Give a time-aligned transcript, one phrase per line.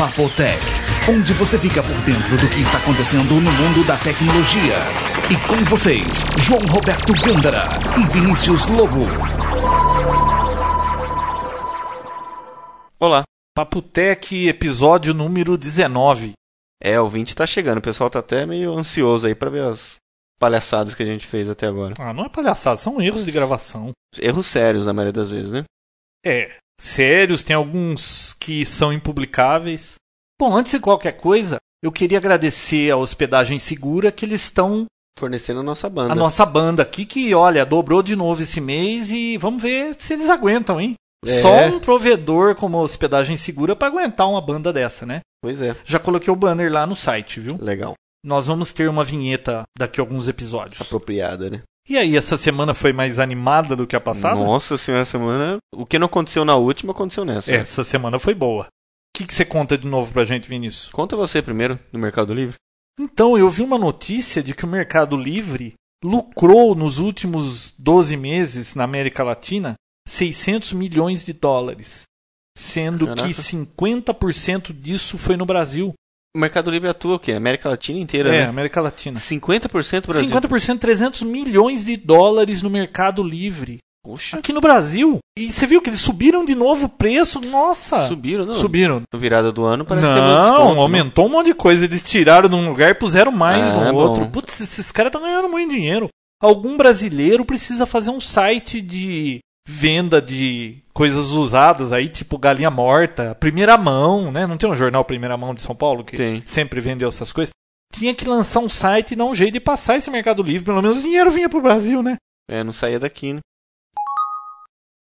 [0.00, 0.58] Papotec,
[1.10, 4.78] onde você fica por dentro do que está acontecendo no mundo da tecnologia.
[5.28, 7.64] E com vocês, João Roberto Gândara
[8.00, 9.02] e Vinícius Lobo.
[12.98, 13.24] Olá.
[13.54, 16.32] Papotec, episódio número 19.
[16.82, 17.76] É, o 20 tá chegando.
[17.76, 19.96] O pessoal tá até meio ansioso aí pra ver as
[20.40, 21.92] palhaçadas que a gente fez até agora.
[21.98, 23.90] Ah, não é palhaçada, são erros de gravação.
[24.18, 25.64] Erros sérios, na maioria das vezes, né?
[26.24, 29.94] É, sérios, tem alguns que são impublicáveis.
[30.40, 34.86] Bom, antes de qualquer coisa, eu queria agradecer a Hospedagem Segura que eles estão
[35.18, 36.12] Fornecendo a nossa banda.
[36.12, 40.14] a nossa banda aqui que, olha, dobrou de novo esse mês e vamos ver se
[40.14, 40.94] eles aguentam, hein?
[41.26, 41.30] É.
[41.30, 45.20] Só um provedor como a Hospedagem Segura para aguentar uma banda dessa, né?
[45.42, 47.58] Pois é, Já coloquei o banner lá no site, viu?
[47.60, 47.94] legal.
[48.24, 50.80] Nós vamos ter uma vinheta daqui a alguns episódios.
[50.82, 51.62] Apropriada, né?
[51.88, 54.36] E aí, essa semana foi mais animada do que a passada?
[54.36, 55.58] Nossa senhora, semana.
[55.74, 57.52] O que não aconteceu na última, aconteceu nessa.
[57.52, 58.64] Essa semana foi boa.
[58.64, 60.90] O que, que você conta de novo pra gente, Vinícius?
[60.90, 62.54] Conta você primeiro, do Mercado Livre.
[62.98, 68.74] Então, eu vi uma notícia de que o Mercado Livre lucrou nos últimos 12 meses
[68.74, 69.74] na América Latina
[70.06, 72.02] 600 milhões de dólares.
[72.56, 73.26] Sendo Caraca.
[73.26, 75.94] que 50% disso foi no Brasil.
[76.36, 77.32] O Mercado Livre atua o quê?
[77.32, 78.44] América Latina inteira, É, né?
[78.46, 79.18] América Latina.
[79.18, 80.28] 50% Brasil.
[80.30, 83.78] 50%, 300 milhões de dólares no Mercado Livre.
[84.04, 85.18] Puxa, Aqui no Brasil.
[85.36, 87.40] E você viu que eles subiram de novo o preço?
[87.40, 88.06] Nossa!
[88.08, 88.54] subiram, não?
[88.54, 89.02] Subiram.
[89.12, 91.84] No virada do ano parece que teve um Não, desconto, aumentou um monte de coisa.
[91.84, 93.98] Eles tiraram de um lugar e puseram mais Ah, no bom.
[93.98, 94.26] outro.
[94.30, 96.08] Putz, esses caras estão ganhando muito dinheiro.
[96.40, 99.40] Algum brasileiro precisa fazer um site de
[99.70, 104.46] venda de coisas usadas aí, tipo galinha morta, primeira mão, né?
[104.46, 106.42] Não tem um jornal Primeira Mão de São Paulo que Tem.
[106.44, 107.52] sempre vendeu essas coisas?
[107.92, 110.64] Tinha que lançar um site e dar um jeito de passar esse Mercado Livre.
[110.64, 112.16] Pelo menos o dinheiro vinha pro Brasil, né?
[112.48, 113.40] É, não saía daqui, né?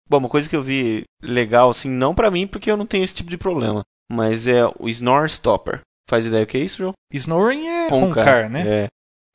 [0.08, 3.04] Bom, uma coisa que eu vi legal, assim, não pra mim, porque eu não tenho
[3.04, 5.80] esse tipo de problema, mas é o Snore Stopper.
[6.08, 6.92] Faz ideia o que é isso, João?
[7.12, 8.64] Snoring é roncar, né?
[8.66, 8.86] É.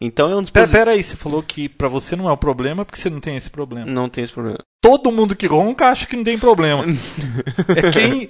[0.02, 0.72] Então é um Pera, dispositivo...
[0.78, 3.36] pera aí, você falou que pra você não é o problema porque você não tem
[3.36, 3.86] esse problema.
[3.86, 4.58] Não tem esse problema.
[4.82, 6.86] todo mundo que ronca acha que não tem problema.
[7.76, 8.30] é, quem,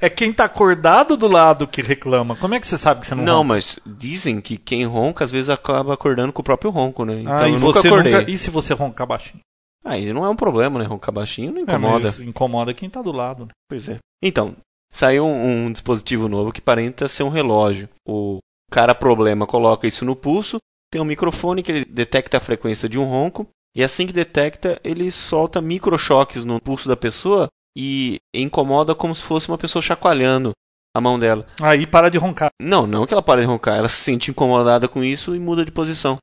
[0.00, 2.34] é quem tá acordado do lado que reclama.
[2.34, 3.48] Como é que você sabe que você não, Não, ronca?
[3.54, 7.20] mas dizem que quem ronca às vezes acaba acordando com o próprio ronco, né?
[7.20, 8.28] Então ah, e você nunca.
[8.28, 9.40] E se você roncar baixinho?
[9.84, 10.84] Aí não é um problema, né?
[10.84, 12.04] Roncar baixinho não É, incomoda.
[12.06, 13.44] mas incomoda quem tá do lado.
[13.44, 13.50] né?
[13.68, 13.98] Pois é.
[14.20, 14.56] Então,
[14.92, 17.88] saiu um, um dispositivo novo que parenta ser um relógio.
[18.08, 18.38] O
[18.70, 20.56] cara problema coloca isso no pulso,
[20.94, 24.80] tem um microfone que ele detecta a frequência de um ronco, e assim que detecta,
[24.84, 30.52] ele solta microchoques no pulso da pessoa e incomoda como se fosse uma pessoa chacoalhando
[30.96, 31.48] a mão dela.
[31.60, 32.50] Aí para de roncar.
[32.62, 35.64] Não, não que ela pare de roncar, ela se sente incomodada com isso e muda
[35.64, 36.16] de posição.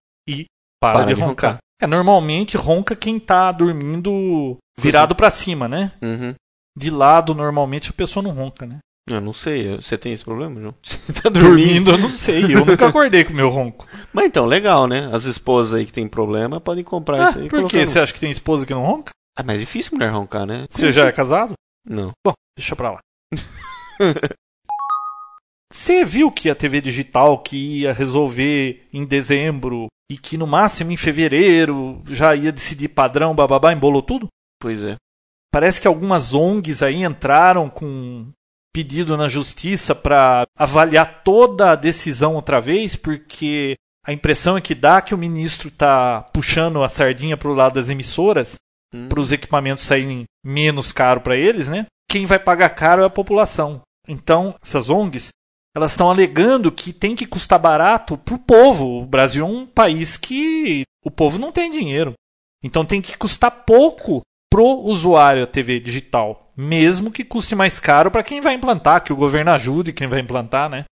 [0.80, 1.52] Para, Para de, de roncar.
[1.52, 1.60] roncar.
[1.82, 5.92] É, normalmente ronca quem tá dormindo virado pra cima, né?
[6.02, 6.34] Uhum.
[6.78, 8.80] De lado, normalmente a pessoa não ronca, né?
[9.10, 10.76] Eu não sei, você tem esse problema, João?
[10.84, 12.44] Você tá Dormindo, eu não sei.
[12.56, 13.86] Eu nunca acordei com o meu ronco.
[14.14, 15.10] Mas então, legal, né?
[15.12, 17.48] As esposas aí que tem problema podem comprar Ah, isso aí.
[17.50, 19.12] por no- Você acha que tem esposa que não ronca?
[19.38, 20.66] Ah, mas é difícil mulher roncar, né?
[20.70, 21.54] Você já é casado?
[21.86, 22.12] Não.
[22.26, 23.00] Bom, deixa pra lá.
[25.72, 30.92] Você viu que a TV digital que ia resolver em dezembro e que no máximo
[30.92, 34.28] em fevereiro já ia decidir padrão, bababá, embolou tudo?
[34.60, 34.96] Pois é.
[35.52, 38.30] Parece que algumas ONGs aí entraram com
[38.74, 44.74] pedido na justiça para avaliar toda a decisão outra vez, porque a impressão é que
[44.74, 48.56] dá que o ministro tá puxando a sardinha pro lado das emissoras
[48.94, 49.08] Hum.
[49.08, 51.86] para os equipamentos saírem menos caro para eles, né?
[52.10, 53.82] Quem vai pagar caro é a população.
[54.08, 55.30] Então, essas ONGs,
[55.76, 59.02] elas estão alegando que tem que custar barato pro povo.
[59.02, 62.14] O Brasil é um país que o povo não tem dinheiro.
[62.64, 64.22] Então tem que custar pouco
[64.52, 69.14] pro usuário a TV digital, mesmo que custe mais caro para quem vai implantar, que
[69.14, 70.86] o governo ajude quem vai implantar, né?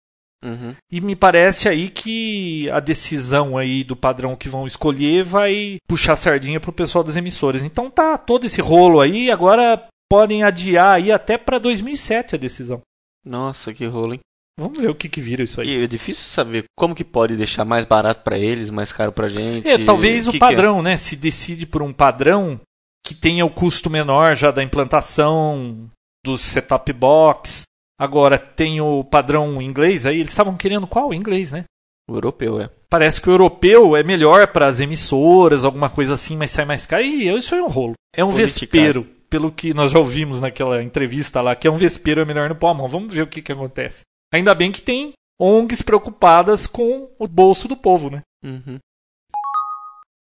[0.44, 0.74] Uhum.
[0.92, 6.14] E me parece aí que a decisão aí do padrão que vão escolher vai puxar
[6.14, 7.62] sardinha pro pessoal das emissoras.
[7.62, 12.82] Então tá todo esse rolo aí, agora podem adiar aí até para 2007 a decisão.
[13.24, 14.20] Nossa, que rolo, hein?
[14.58, 15.68] Vamos ver o que que vira isso aí.
[15.68, 19.28] E é difícil saber como que pode deixar mais barato pra eles, mais caro pra
[19.28, 19.68] gente.
[19.68, 20.48] É, talvez o, que que é?
[20.48, 20.96] padrão, né?
[20.96, 22.58] Se decide por um padrão
[23.06, 25.88] que tenha o custo menor já da implantação
[26.24, 27.62] do setup box.
[28.00, 31.14] Agora tem o padrão inglês aí, eles estavam querendo qual?
[31.14, 31.64] Inglês, né?
[32.10, 32.68] O europeu, é.
[32.90, 36.84] Parece que o europeu é melhor para as emissoras, alguma coisa assim, mas sai mais
[36.84, 37.04] caro.
[37.04, 37.94] E isso é um rolo.
[38.14, 38.60] É um Politicagem.
[38.60, 42.48] vespeiro, pelo que nós já ouvimos naquela entrevista lá, que é um vespeiro é melhor
[42.48, 42.88] no pau à mão.
[42.88, 44.02] Vamos ver o que, que acontece.
[44.34, 48.22] Ainda bem que tem ONGs preocupadas com o bolso do povo, né?
[48.44, 48.78] Uhum.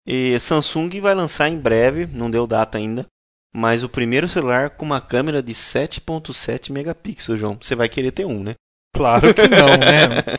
[0.08, 3.06] E Samsung vai lançar em breve, não deu data ainda,
[3.56, 7.58] mas o primeiro celular com uma câmera de 7.7 megapixels, João.
[7.60, 8.54] Você vai querer ter um, né?
[8.96, 10.38] Claro que não, né?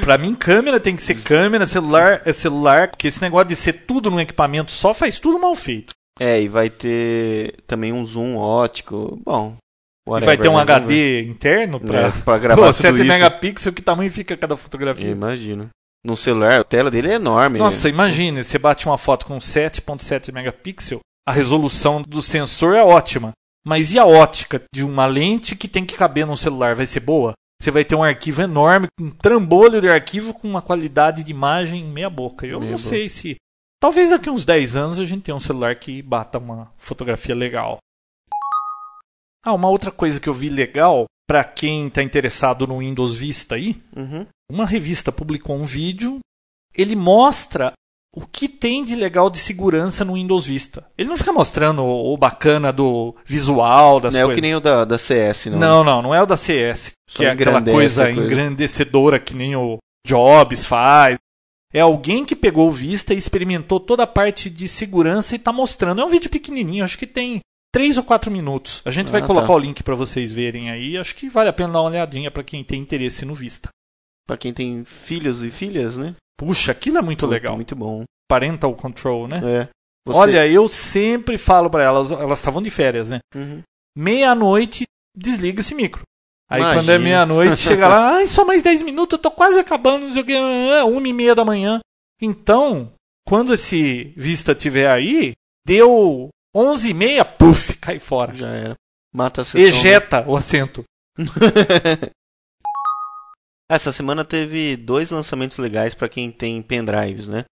[0.00, 3.72] Pra mim, câmera tem que ser câmera, celular é celular, porque esse negócio de ser
[3.86, 5.92] tudo num equipamento só faz tudo mal feito.
[6.20, 9.20] É, e vai ter também um zoom ótico.
[9.24, 9.56] Bom.
[10.06, 10.62] E whatever, vai ter um né?
[10.62, 13.04] HD interno pra, É, pra gravar Pô, tudo 7 isso.
[13.04, 15.10] megapixels, que tamanho fica cada fotografia?
[15.10, 15.68] imagino.
[16.06, 17.58] No celular, a tela dele é enorme.
[17.58, 23.32] Nossa, imagine, você bate uma foto com 7.7 megapixels, a resolução do sensor é ótima.
[23.66, 26.76] Mas e a ótica de uma lente que tem que caber num celular?
[26.76, 27.32] Vai ser boa?
[27.60, 31.84] Você vai ter um arquivo enorme, um trambolho de arquivo com uma qualidade de imagem
[31.84, 32.46] meia boca.
[32.46, 33.34] Eu Meia não sei se.
[33.80, 37.78] Talvez daqui uns 10 anos a gente tenha um celular que bata uma fotografia legal.
[39.44, 43.56] Ah, uma outra coisa que eu vi legal, para quem está interessado no Windows Vista
[43.56, 44.26] aí, Uhum.
[44.50, 46.18] Uma revista publicou um vídeo,
[46.74, 47.72] ele mostra
[48.14, 50.86] o que tem de legal de segurança no Windows Vista.
[50.96, 54.40] Ele não fica mostrando o, bacana do visual das Não é o coisas.
[54.40, 55.58] que nem o da, da CS, não.
[55.58, 58.10] Não, não, não é o da CS, Só que é aquela coisa, coisa.
[58.22, 59.76] engrandecedora que nem o
[60.06, 61.18] Jobs faz.
[61.74, 65.52] É alguém que pegou o Vista e experimentou toda a parte de segurança e está
[65.52, 66.00] mostrando.
[66.00, 67.40] É um vídeo pequenininho, acho que tem
[67.74, 68.80] 3 ou 4 minutos.
[68.86, 69.52] A gente vai Ah, colocar tá.
[69.54, 70.96] o link para vocês verem aí.
[70.96, 73.68] Acho que vale a pena dar uma olhadinha para quem tem interesse no Vista.
[74.26, 76.14] Pra quem tem filhos e filhas, né?
[76.38, 77.54] Puxa, aquilo é muito legal.
[77.56, 78.04] Muito bom.
[78.28, 79.40] Parental control, né?
[79.44, 79.68] É.
[80.06, 83.20] Você- Olha, eu sempre falo pra elas, elas estavam de férias, né?
[83.34, 83.62] Uhum.
[83.96, 84.84] Meia-noite,
[85.16, 86.02] desliga esse micro.
[86.48, 86.80] Aí Imagina.
[86.82, 90.12] quando é meia-noite, chega lá, ai, só mais 10 minutos, eu tô quase acabando, não
[90.12, 91.80] sei o que, é uma e meia da manhã.
[92.22, 92.92] Então,
[93.26, 95.32] quando esse Vista tiver aí,
[95.66, 98.34] deu 11 e meia, puf, cai fora.
[98.34, 98.74] Já era.
[99.14, 99.60] Mata a sessão.
[99.60, 99.66] né?
[99.68, 100.84] Ejeta o assento.
[103.70, 107.44] Essa semana teve dois lançamentos legais para quem tem pendrives, né?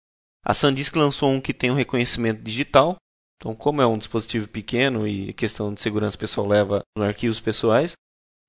[0.45, 2.97] A SanDisk lançou um que tem um reconhecimento digital.
[3.37, 7.93] Então, como é um dispositivo pequeno e questão de segurança pessoal leva nos arquivos pessoais,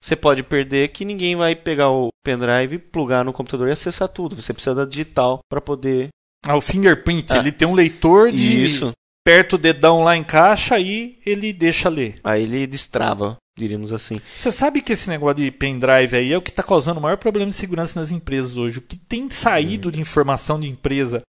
[0.03, 4.35] você pode perder que ninguém vai pegar o pendrive, plugar no computador e acessar tudo.
[4.35, 6.09] Você precisa da digital para poder.
[6.45, 7.37] Ah, o fingerprint, Ah.
[7.37, 8.91] ele tem um leitor de Isso.
[9.23, 12.19] Perto o dedão lá encaixa e ele deixa ler.
[12.23, 14.19] Aí ele destrava, diríamos assim.
[14.35, 17.17] Você sabe que esse negócio de pendrive aí é o que está causando o maior
[17.17, 18.79] problema de segurança nas empresas hoje.
[18.79, 21.21] O que tem saído de informação de empresa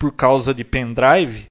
[0.00, 1.46] por causa de pendrive,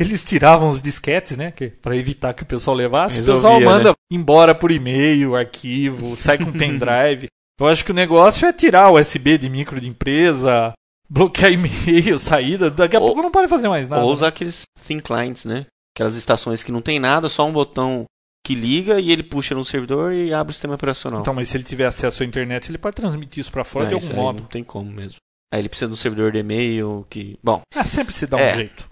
[0.00, 1.52] eles tiravam os disquetes, né?
[1.80, 3.20] Para evitar que o pessoal levasse.
[3.20, 7.28] o pessoal Resolvia, manda embora por e-mail, arquivo, sai com pendrive.
[7.60, 10.72] Eu acho que o negócio é tirar o USB de micro de empresa,
[11.12, 12.70] bloquear e-mail, saída.
[12.70, 14.02] Daqui a Ou- pouco não pode fazer mais nada.
[14.02, 14.14] Ou né?
[14.14, 15.66] usar aqueles thin clients, né?
[15.94, 18.04] Aquelas estações que não tem nada, só um botão
[18.44, 21.20] que liga e ele puxa no servidor e abre o sistema operacional.
[21.20, 23.88] Então, mas se ele tiver acesso à internet, ele pode transmitir isso para fora Ah,
[23.88, 24.40] de algum modo.
[24.40, 25.18] Não tem como mesmo.
[25.52, 27.38] Aí ele precisa de um servidor de e-mail que.
[27.42, 27.60] Bom.
[27.74, 28.54] Ah, sempre se dá um É.
[28.54, 28.88] jeito.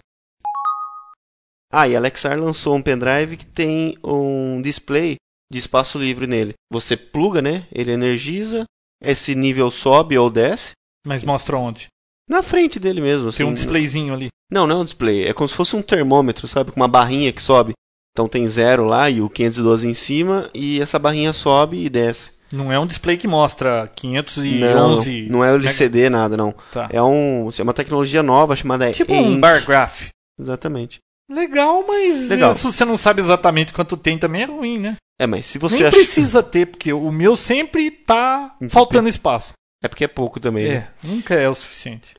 [1.73, 5.15] Ah, e a Lexar lançou um pendrive que tem um display
[5.51, 6.53] de espaço livre nele.
[6.71, 7.65] Você pluga, né?
[7.71, 8.65] Ele energiza,
[9.01, 10.71] esse nível sobe ou desce.
[11.05, 11.87] Mas mostra onde?
[12.31, 13.29] Na frente dele mesmo.
[13.33, 13.55] Tem um assim.
[13.55, 14.29] displayzinho ali.
[14.49, 15.27] Não, não é um display.
[15.27, 16.71] É como se fosse um termômetro, sabe?
[16.71, 17.73] Com uma barrinha que sobe.
[18.13, 20.49] Então tem zero lá e o 512 em cima.
[20.53, 22.31] E essa barrinha sobe e desce.
[22.53, 25.23] Não é um display que mostra 511.
[25.23, 26.55] Não, não é o LCD, nada, não.
[26.71, 26.87] Tá.
[26.89, 30.07] É um, é uma tecnologia nova chamada Tipo um bar graph.
[30.39, 30.99] Exatamente.
[31.29, 32.53] Legal, mas Legal.
[32.53, 34.95] se você não sabe exatamente quanto tem, também é ruim, né?
[35.19, 35.95] É, mas se você Nem acha...
[35.97, 39.53] precisa ter, porque o meu sempre tá Então, faltando espaço.
[39.83, 40.75] É porque é pouco também, né?
[40.75, 42.13] É, nunca é o suficiente.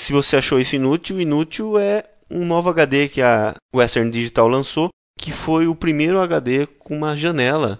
[0.00, 4.88] Se você achou isso inútil, inútil é um novo HD que a Western Digital lançou,
[5.18, 7.76] que foi o primeiro HD com uma janela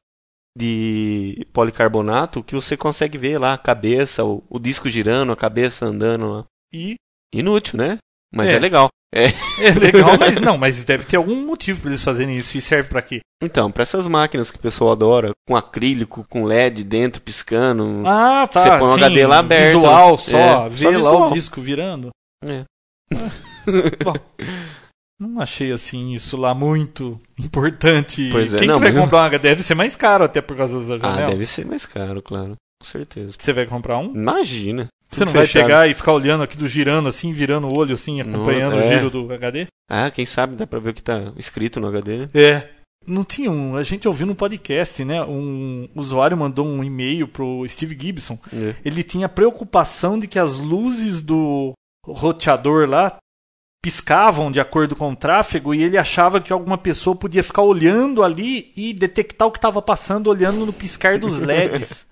[0.56, 5.86] de policarbonato que você consegue ver lá a cabeça, o, o disco girando, a cabeça
[5.86, 6.44] andando lá.
[6.70, 6.96] E
[7.32, 7.98] Inútil, né?
[8.34, 8.54] Mas É.
[8.54, 8.88] é, legal.
[9.12, 9.24] É.
[9.58, 12.56] é legal, mas não, mas deve ter algum motivo pra eles fazerem isso.
[12.56, 13.20] E serve pra quê?
[13.42, 18.02] Então, para essas máquinas que o pessoal adora, com acrílico, com LED dentro piscando.
[18.06, 18.62] Ah, tá.
[18.62, 19.64] Você põe o sim, HD lá aberto.
[19.66, 21.30] Visual só, É, vê só lá visual.
[21.30, 22.10] o disco virando.
[22.44, 22.64] É.
[24.04, 24.14] Bom,
[25.18, 28.28] não achei assim isso lá muito importante.
[28.30, 30.40] Pois é, Quem não, que vai mas- comprar uma HD deve ser mais caro até
[30.40, 31.30] por causa dessa Ah, janela.
[31.32, 32.54] deve ser mais caro, claro.
[32.80, 33.34] Com certeza.
[33.36, 34.12] Você vai comprar um?
[34.14, 34.86] Imagina.
[35.10, 35.62] Você não Tudo vai fechado.
[35.64, 38.80] pegar e ficar olhando aqui do girando assim, virando o olho assim, Não, acompanhando o
[38.80, 38.88] é.
[38.88, 39.66] giro do HD?
[39.90, 42.28] Ah, quem sabe dá pra ver o que tá escrito no HD, né?
[42.32, 42.68] É.
[43.06, 43.76] Não tinha um.
[43.76, 45.22] A gente ouviu no podcast, né?
[45.24, 48.38] Um usuário mandou um e-mail pro Steve Gibson.
[48.52, 48.74] É.
[48.84, 51.72] Ele tinha preocupação de que as luzes do
[52.06, 53.16] roteador lá
[53.82, 58.22] piscavam de acordo com o tráfego e ele achava que alguma pessoa podia ficar olhando
[58.22, 62.06] ali e detectar o que estava passando olhando no piscar dos LEDs.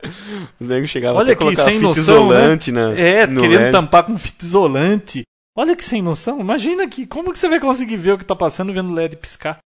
[0.59, 3.73] Os negros chegavam Olha até que sem noção, isolante na, É, querendo LED.
[3.73, 5.23] tampar com fita isolante.
[5.57, 6.41] Olha que sem noção.
[6.41, 9.17] Imagina que como que você vai conseguir ver o que tá passando vendo o LED
[9.17, 9.59] piscar?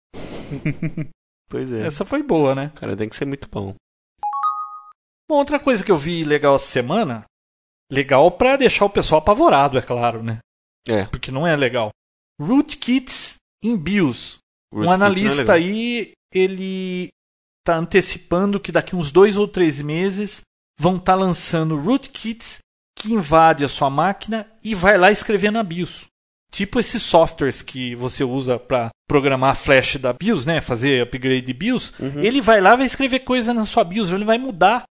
[1.50, 1.84] Pois é.
[1.84, 2.70] Essa foi boa, né?
[2.76, 3.74] Cara, tem que ser muito bom.
[5.28, 7.24] Bom, outra coisa que eu vi legal essa semana,
[7.90, 10.38] legal pra deixar o pessoal apavorado, é claro, né?
[10.86, 11.04] É.
[11.04, 11.90] Porque não é legal.
[12.40, 14.38] Rootkits em BIOS.
[14.72, 15.56] Rootkit um é analista legal.
[15.56, 17.08] aí, ele
[17.64, 20.42] tá antecipando que daqui uns dois ou três meses
[20.78, 22.58] vão estar lançando rootkits
[22.98, 26.06] que invade a sua máquina e vai lá escrever na BIOS.
[26.50, 30.60] Tipo esses softwares que você usa para programar a flash da BIOS, né?
[30.60, 31.92] Fazer upgrade de BIOS.
[31.98, 32.20] Uhum.
[32.22, 34.12] Ele vai lá e vai escrever coisa na sua BIOS.
[34.12, 34.84] Ele vai mudar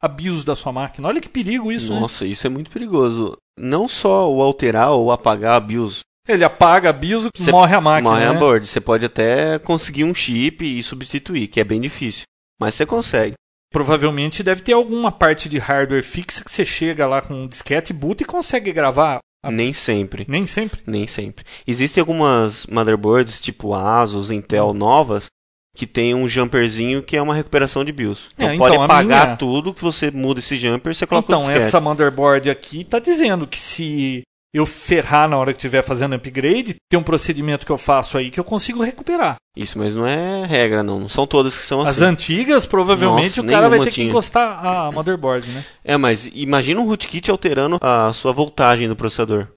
[0.00, 1.08] a BIOS da sua máquina.
[1.08, 2.00] Olha que perigo isso, né?
[2.00, 3.36] Nossa, isso é muito perigoso.
[3.58, 7.74] Não só o alterar ou apagar a BIOS Ele apaga a BIOS e Você morre
[7.74, 8.10] a máquina.
[8.10, 8.38] morre a né?
[8.38, 8.66] board.
[8.66, 12.22] Você pode até conseguir um chip e substituir, que é bem difícil.
[12.60, 13.34] Mas você consegue.
[13.72, 17.92] Provavelmente deve ter alguma parte de hardware fixa que você chega lá com um disquete,
[17.92, 19.18] boota e consegue gravar.
[19.44, 20.24] A- Nem sempre.
[20.28, 20.80] Nem sempre.
[20.86, 21.44] Nem sempre.
[21.66, 25.26] Existem algumas motherboards, tipo Asus, Intel novas,
[25.74, 28.28] que tem um jumperzinho que é uma recuperação de BIOS.
[28.34, 31.34] Então, É, pode então, a apagar minha- tudo que você muda esse jumper, você coloca
[31.34, 34.22] o Então, essa motherboard aqui tá dizendo que se
[34.54, 38.30] eu ferrar na hora que estiver fazendo upgrade, tem um procedimento que eu faço aí
[38.30, 39.36] que eu consigo recuperar.
[39.56, 41.00] Isso, mas não é regra, não.
[41.00, 42.04] Não são todas que são As assim.
[42.04, 44.08] antigas, provavelmente, Nossa, o cara vai ter que tinha.
[44.08, 45.64] encostar a motherboard, né?
[45.82, 49.48] É, mas imagina um rootkit alterando a sua voltagem do processador.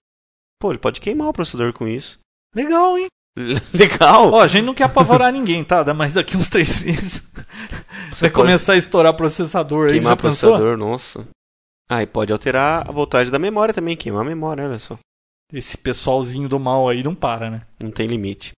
[0.62, 2.18] Pô, ele pode queimar o processador com isso.
[2.56, 3.08] Legal, hein?
[3.74, 4.32] Legal!
[4.34, 5.84] Ó, a gente não quer apavorar ninguém, tá?
[5.94, 7.22] Mas daqui uns três meses
[8.20, 9.94] vai começar a estourar processador aí.
[9.94, 10.52] Queimar o pensou?
[10.52, 11.28] processador, nossa.
[11.90, 14.98] Ah, e pode alterar a voltagem da memória também, queimar a memória, olha só.
[15.54, 17.62] Esse pessoalzinho do mal aí não para, né?
[17.80, 18.54] Não tem limite.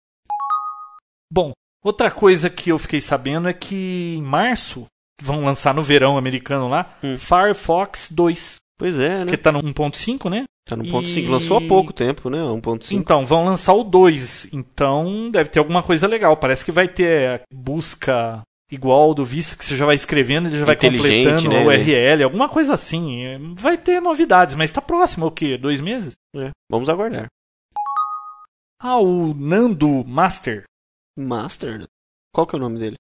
[1.32, 1.52] Bom,
[1.84, 4.86] outra coisa que eu fiquei sabendo é que em março
[5.22, 7.18] vão lançar no verão americano lá Hum.
[7.18, 9.32] Firefox 2, Pois é, né?
[9.32, 10.44] que tá no 1.5, né?
[10.68, 11.32] Tá no ponto e- 5.
[11.32, 12.40] Lançou há pouco tempo, né?
[12.40, 12.92] 1.5.
[12.96, 14.52] Então, vão lançar o 2.
[14.54, 16.36] Então, deve ter alguma coisa legal.
[16.38, 18.42] Parece que vai ter busca
[18.72, 21.64] igual do Vista, que você já vai escrevendo, ele já vai completando né?
[21.64, 23.22] o URL, alguma coisa assim.
[23.56, 25.56] Vai ter novidades, mas tá próximo, o quê?
[25.56, 26.14] Dois meses?
[26.36, 27.28] É, Vamos aguardar.
[28.82, 30.64] Ah, o Nando Master.
[31.18, 31.86] Master?
[32.34, 32.96] Qual que é o nome dele?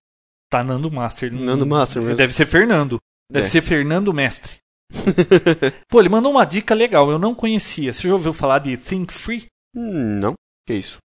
[0.52, 1.34] Tá Nando Master.
[1.34, 2.16] Nando Master mesmo.
[2.16, 2.98] Deve ser Fernando.
[3.30, 3.50] Deve É.
[3.50, 4.58] ser Fernando Mestre.
[5.90, 7.92] Pô, ele mandou uma dica legal, eu não conhecia.
[7.94, 9.46] Você já ouviu falar de Think Free?
[9.74, 10.34] Não.
[10.68, 10.98] Que isso?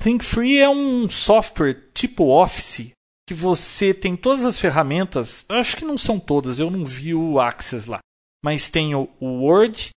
[0.00, 2.90] Think Free é um software tipo Office
[3.28, 5.44] que você tem todas as ferramentas.
[5.48, 7.98] eu Acho que não são todas, eu não vi o Access lá.
[8.44, 9.90] Mas tem o o Word,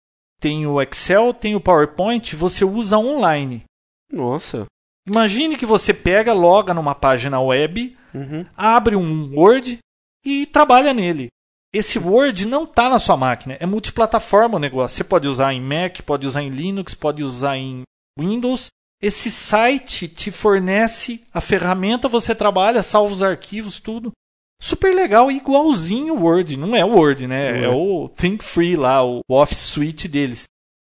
[0.41, 3.63] tem o Excel, tem o PowerPoint, você usa online.
[4.11, 4.67] Nossa.
[5.07, 8.45] Imagine que você pega, loga numa página web, Uhum.
[8.57, 9.79] abre um Word
[10.25, 11.29] e trabalha nele.
[11.75, 14.97] Esse Word não está na sua máquina, é multiplataforma o negócio.
[14.97, 17.83] Você pode usar em Mac, pode usar em Linux, pode usar em
[18.19, 18.67] Windows.
[19.01, 24.13] Esse site te fornece a ferramenta, você trabalha, salva os arquivos, tudo.
[24.63, 26.57] Super legal, igualzinho o Word.
[26.59, 27.63] Não é o Word, né?
[27.63, 27.69] É é.
[27.69, 30.45] o Think Free lá, o Office Suite deles.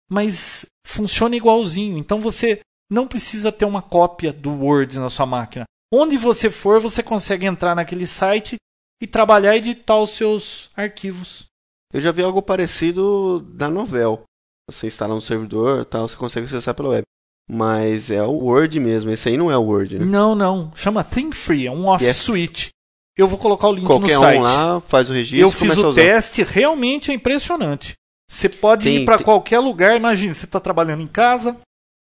[0.08, 1.96] Mas funciona igualzinho.
[1.98, 2.60] Então você
[2.90, 5.64] não precisa ter uma cópia do Word na sua máquina.
[5.92, 8.56] Onde você for, você consegue entrar naquele site
[9.00, 11.44] e trabalhar e editar os seus arquivos.
[11.92, 14.22] Eu já vi algo parecido da Novel.
[14.70, 17.02] Você instala no servidor tal, você consegue acessar pela web.
[17.50, 19.10] Mas é o Word mesmo.
[19.10, 20.04] Esse aí não é o Word, né?
[20.04, 20.72] Não, não.
[20.74, 22.16] Chama Think Free, é um Office Yes.
[22.16, 22.68] Suite.
[23.16, 24.38] Eu vou colocar o link Qualquer no site.
[24.38, 27.94] um lá faz o registro Eu fiz o teste, realmente é impressionante.
[28.28, 31.56] Você pode Tem- ir para tem- qualquer lugar, imagina, você está trabalhando em casa,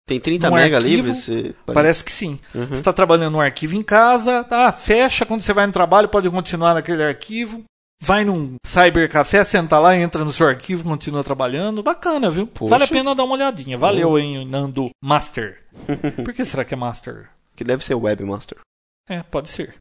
[0.06, 1.14] Tem 30 num mega arquivo?
[1.14, 1.54] Você...
[1.66, 2.38] parece que sim.
[2.54, 2.66] Uhum.
[2.66, 6.28] Você está trabalhando num arquivo em casa, tá, fecha, quando você vai no trabalho pode
[6.30, 7.64] continuar naquele arquivo.
[8.02, 11.82] Vai num cybercafé, senta lá, entra no seu arquivo, continua trabalhando.
[11.82, 12.46] Bacana, viu?
[12.46, 12.70] Poxa.
[12.70, 13.76] Vale a pena dar uma olhadinha.
[13.76, 15.62] Valeu, hein, Nando Master.
[16.24, 17.28] Por que será que é Master?
[17.54, 18.58] Que deve ser Webmaster.
[19.06, 19.76] É, pode ser.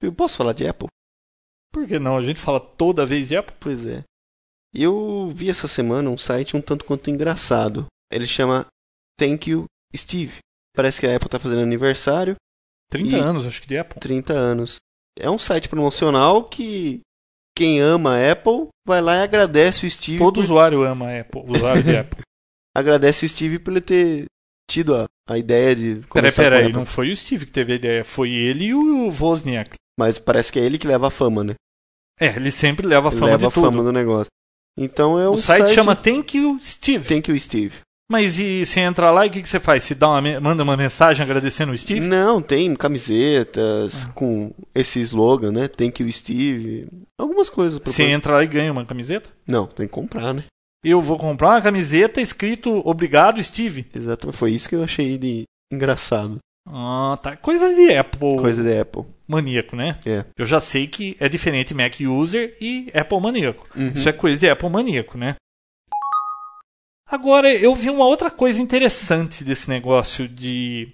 [0.00, 0.88] Eu posso falar de Apple?
[1.70, 2.16] Por que não?
[2.16, 3.54] A gente fala toda vez de Apple.
[3.60, 4.02] Pois é.
[4.74, 7.86] Eu vi essa semana um site um tanto quanto engraçado.
[8.12, 8.66] Ele chama
[9.18, 9.64] Thank You
[9.96, 10.34] Steve.
[10.74, 12.36] Parece que a Apple tá fazendo aniversário,
[12.90, 14.00] 30 E- anos, acho que de Apple.
[14.00, 14.76] 30 anos.
[15.18, 17.00] É um site promocional que
[17.56, 20.18] quem ama a Apple vai lá e agradece o Steve.
[20.18, 22.22] Todo por- usuário ama a Apple, usuário de Apple.
[22.74, 24.24] Agradece o Steve por ele ter
[24.70, 28.04] tido a, a ideia de Peraí, peraí, não foi o Steve que teve a ideia,
[28.04, 29.74] foi ele e o Wozniak.
[29.98, 31.54] Mas parece que é ele que leva a fama, né?
[32.18, 33.64] É, ele sempre leva a Ele fama leva de a tudo.
[33.66, 34.30] fama do negócio.
[34.78, 37.06] Então é um o site, chama Thank You Steve.
[37.06, 37.74] Thank You Steve.
[38.10, 39.82] Mas e você entra lá e o que, que você faz?
[39.84, 42.06] Você dá uma, manda uma mensagem agradecendo o Steve?
[42.06, 44.12] Não, tem camisetas Ah.
[44.14, 45.68] com esse slogan, né?
[45.68, 46.88] Thank You Steve.
[47.18, 47.80] Algumas coisas.
[47.84, 49.30] Você entra lá e ganha uma camiseta?
[49.46, 50.44] Não, tem que comprar, né?
[50.84, 53.86] Eu vou comprar uma camiseta escrito Obrigado, Steve.
[53.94, 54.36] Exatamente.
[54.36, 56.38] Foi isso que eu achei de engraçado.
[56.68, 57.36] Ah, tá.
[57.36, 58.36] Coisa de Apple.
[58.36, 59.04] Coisa da Apple.
[59.26, 59.96] maníaco, né?
[60.04, 60.24] É.
[60.36, 63.66] Eu já sei que é diferente Mac user e Apple maníaco.
[63.76, 63.92] Uhum.
[63.94, 65.34] Isso é coisa de Apple maníaco, né?
[67.12, 70.88] Agora, eu vi uma outra coisa interessante desse negócio de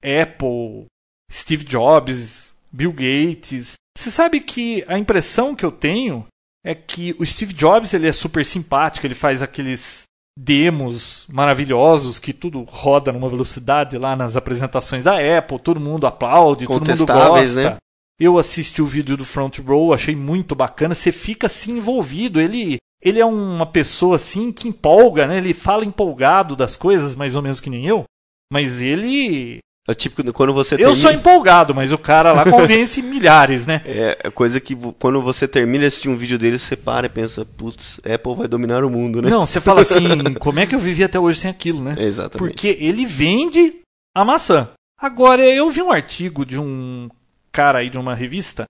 [0.00, 0.86] Apple,
[1.30, 3.74] Steve Jobs, Bill Gates.
[3.98, 6.26] Você sabe que a impressão que eu tenho
[6.64, 10.04] é que o Steve Jobs ele é super simpático, ele faz aqueles
[10.38, 16.66] demos maravilhosos que tudo roda numa velocidade lá nas apresentações da Apple, todo mundo aplaude,
[16.66, 17.70] todo mundo gosta.
[17.70, 17.76] né?
[18.18, 20.94] Eu assisti o vídeo do Front Row, achei muito bacana.
[20.94, 22.40] Você fica assim envolvido.
[22.40, 25.36] Ele, ele é uma pessoa assim que empolga, né?
[25.36, 28.04] Ele fala empolgado das coisas, mais ou menos que nem eu.
[28.50, 29.58] Mas ele.
[29.86, 30.94] É o típico quando você Eu termina...
[30.94, 33.82] sou empolgado, mas o cara lá convence milhares, né?
[33.84, 37.10] É é coisa que quando você termina de assistir um vídeo dele, você para e
[37.10, 39.28] pensa, putz, Apple vai dominar o mundo, né?
[39.28, 41.96] Não, você fala assim, como é que eu vivi até hoje sem aquilo, né?
[41.98, 42.38] Exatamente.
[42.38, 43.80] Porque ele vende
[44.16, 44.70] a maçã.
[44.98, 47.10] Agora, eu vi um artigo de um
[47.52, 48.64] cara aí de uma revista.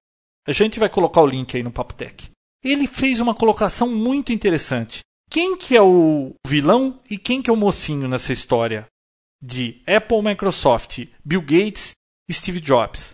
[0.49, 2.34] A gente vai colocar o link aí no Papo Tech.
[2.65, 5.01] Ele fez uma colocação muito interessante.
[5.31, 8.87] Quem que é o vilão e quem que é o mocinho nessa história
[9.43, 11.93] de Apple, Microsoft, Bill Gates
[12.29, 13.11] e Steve Jobs?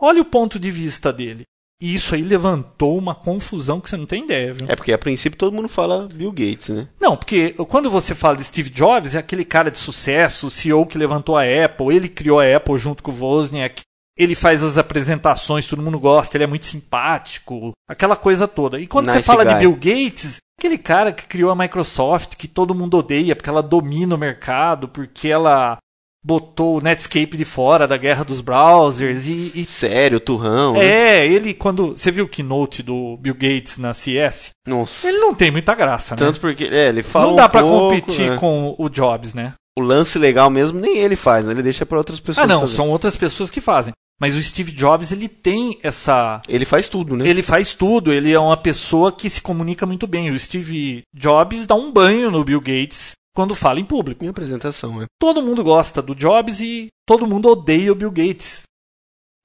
[0.00, 1.44] Olha o ponto de vista dele.
[1.80, 4.66] E isso aí levantou uma confusão que você não tem ideia, viu?
[4.68, 6.88] É porque a princípio todo mundo fala Bill Gates, né?
[7.00, 10.86] Não, porque quando você fala de Steve Jobs, é aquele cara de sucesso, o CEO
[10.86, 13.82] que levantou a Apple, ele criou a Apple junto com o Wozniak,
[14.16, 18.78] ele faz as apresentações, todo mundo gosta, ele é muito simpático, aquela coisa toda.
[18.80, 19.60] E quando você Nice fala de guy.
[19.60, 24.14] Bill Gates, aquele cara que criou a Microsoft, que todo mundo odeia, porque ela domina
[24.14, 25.78] o mercado, porque ela
[26.26, 30.72] botou o Netscape de fora da guerra dos browsers e, e Sério, turrão.
[30.72, 31.18] né?
[31.20, 35.06] é, ele quando você viu o keynote do Bill Gates na CS, Nossa.
[35.06, 36.18] ele não tem muita graça, né?
[36.20, 38.36] Tanto porque é, ele fala não dá um pra pouco, competir né?
[38.38, 39.52] com o Jobs, né?
[39.78, 41.52] O lance legal mesmo nem ele faz, né?
[41.52, 42.72] Ele deixa pra outras pessoas Ah, não, fazer.
[42.74, 43.92] são outras pessoas que fazem.
[44.20, 46.40] Mas o Steve Jobs, ele tem essa.
[46.48, 47.28] Ele faz tudo, né?
[47.28, 50.30] Ele faz tudo, ele é uma pessoa que se comunica muito bem.
[50.30, 54.22] O Steve Jobs dá um banho no Bill Gates quando fala em público.
[54.22, 55.06] Minha apresentação, é.
[55.18, 58.62] Todo mundo gosta do Jobs e todo mundo odeia o Bill Gates.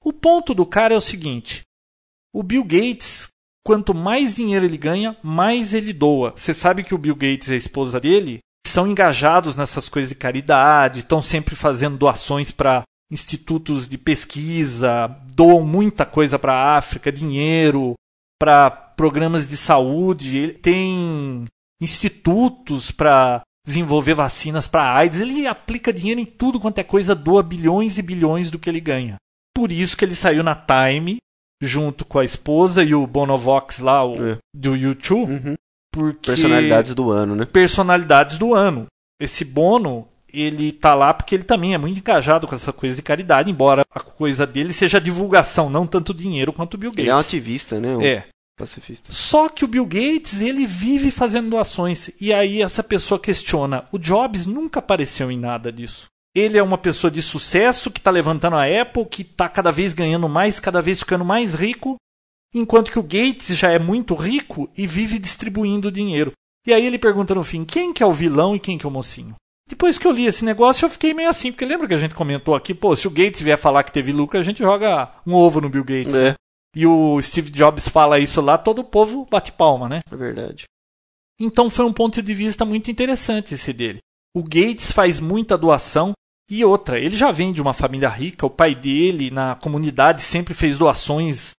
[0.04, 1.62] O ponto do cara é o seguinte:
[2.32, 3.28] o Bill Gates,
[3.66, 6.32] quanto mais dinheiro ele ganha, mais ele doa.
[6.36, 10.14] Você sabe que o Bill Gates e a esposa dele são engajados nessas coisas de
[10.14, 17.10] caridade, estão sempre fazendo doações para institutos de pesquisa, doam muita coisa para a África,
[17.10, 17.94] dinheiro
[18.40, 21.44] para programas de saúde, ele tem
[21.80, 27.42] institutos para desenvolver vacinas para AIDS, ele aplica dinheiro em tudo quanto é coisa, doa
[27.42, 29.16] bilhões e bilhões do que ele ganha.
[29.54, 31.18] Por isso que ele saiu na Time
[31.62, 34.38] junto com a esposa e o Bonovox lá, o, É.
[34.54, 35.54] do YouTube, Uhum.
[35.92, 37.44] porque Personalidades do ano, né?
[37.44, 38.86] personalidades do ano.
[39.20, 43.02] Esse Bono, ele tá lá porque ele também é muito engajado com essa coisa de
[43.02, 47.02] caridade, embora a coisa dele seja divulgação, não tanto dinheiro quanto o Bill Gates.
[47.04, 47.96] Ele é um ativista, né?
[47.96, 48.26] Um É.
[48.58, 49.10] pacifista.
[49.10, 52.10] Só que o Bill Gates, ele vive fazendo doações.
[52.20, 56.06] E aí essa pessoa questiona: o Jobs nunca apareceu em nada disso.
[56.34, 59.92] Ele é uma pessoa de sucesso que está levantando a Apple, que está cada vez
[59.94, 61.96] ganhando mais, cada vez ficando mais rico,
[62.54, 66.32] enquanto que o Gates já é muito rico e vive distribuindo dinheiro.
[66.66, 68.88] E aí ele pergunta no fim: quem que é o vilão e quem que é
[68.88, 69.34] o mocinho?
[69.70, 72.14] Depois que eu li esse negócio, eu fiquei meio assim, porque lembra que a gente
[72.14, 75.32] comentou aqui, pô, se o Gates vier falar que teve lucro, a gente joga um
[75.34, 76.12] ovo no Bill Gates.
[76.14, 76.28] né?
[76.30, 76.34] É,
[76.76, 80.00] E o Steve Jobs fala isso lá, todo o povo bate palma, né?
[80.10, 80.64] é verdade.
[81.40, 83.98] Então foi um ponto de vista muito interessante esse dele.
[84.36, 86.12] O Gates faz muita doação
[86.50, 90.52] e outra, ele já vem de uma família rica, o pai dele na comunidade sempre
[90.52, 91.52] fez doações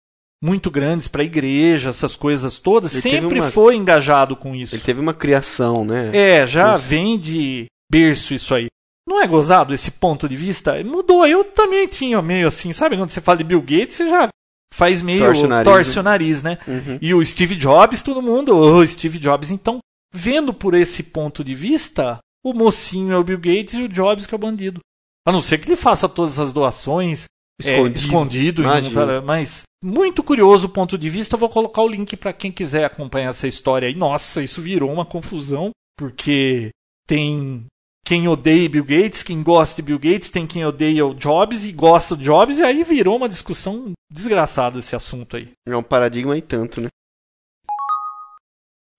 [0.42, 4.74] muito grandes para a igreja, essas coisas todas, Ele sempre uma- foi engajado com isso.
[4.74, 6.10] Ele teve uma criação, né?
[6.16, 6.84] É, já Isso.
[6.88, 8.66] vem de berço isso aí.
[9.09, 10.83] Não é gozado esse ponto de vista?
[10.85, 11.26] Mudou.
[11.26, 12.96] Eu também tinha meio assim, sabe?
[12.96, 14.29] Quando você fala de Bill Gates, você já
[14.72, 16.00] faz meio Torce o nariz, torce né?
[16.00, 16.59] o nariz, né?
[16.68, 16.98] Uhum.
[17.03, 19.50] E o Steve Jobs, todo mundo, oh, Steve Jobs.
[19.50, 19.79] Então,
[20.14, 24.26] vendo por esse ponto de vista, o mocinho é o Bill Gates e o Jobs
[24.26, 24.81] que é o bandido.
[25.26, 27.24] A não ser que ele faça todas as doações
[27.62, 27.96] é, Escondido.
[27.96, 28.94] escondido, e não Imagina.
[28.94, 31.35] fala- mas muito curioso o ponto de vista.
[31.35, 33.94] Eu vou colocar o link para quem quiser acompanhar essa história aí.
[33.94, 36.70] Nossa, isso virou uma confusão, porque
[37.07, 37.66] tem
[38.10, 41.70] quem odeia Bill Gates, quem gosta de Bill Gates, tem quem odeia o Jobs e
[41.70, 45.52] gosta do Jobs, e aí virou uma discussão desgraçada esse assunto aí.
[45.64, 46.88] É um paradigma e tanto, né?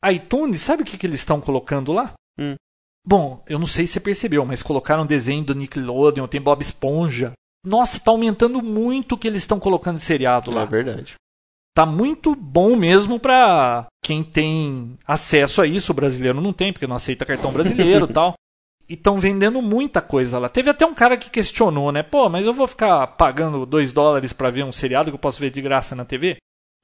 [0.09, 2.13] iTunes, sabe o que, que eles estão colocando lá?
[2.39, 2.55] Hum.
[3.05, 7.33] Bom, eu não sei se você percebeu, mas colocaram desenho do Nickelodeon, tem Bob Esponja.
[7.65, 10.61] Nossa, tá aumentando muito o que eles estão colocando de seriado lá.
[10.61, 11.15] É verdade.
[11.75, 15.91] Tá muito bom mesmo pra quem tem acesso a isso.
[15.91, 18.35] O brasileiro não tem, porque não aceita cartão brasileiro e tal.
[18.91, 20.49] E estão vendendo muita coisa lá.
[20.49, 22.03] Teve até um cara que questionou, né?
[22.03, 25.39] Pô, mas eu vou ficar pagando 2 dólares para ver um seriado que eu posso
[25.39, 26.35] ver de graça na TV?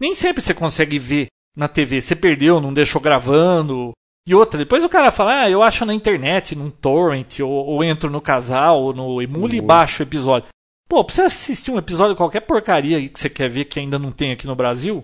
[0.02, 2.00] Nem sempre você consegue ver na TV.
[2.00, 3.92] Você perdeu, não deixou gravando.
[4.26, 7.84] E outra, depois o cara fala, ah, eu acho na internet, num torrent, ou, ou
[7.84, 10.48] entro no casal, ou no emule e baixo o episódio.
[10.88, 13.82] Pô, pra você assistir um episódio de qualquer porcaria aí que você quer ver que
[13.82, 15.02] ainda não tem aqui no Brasil,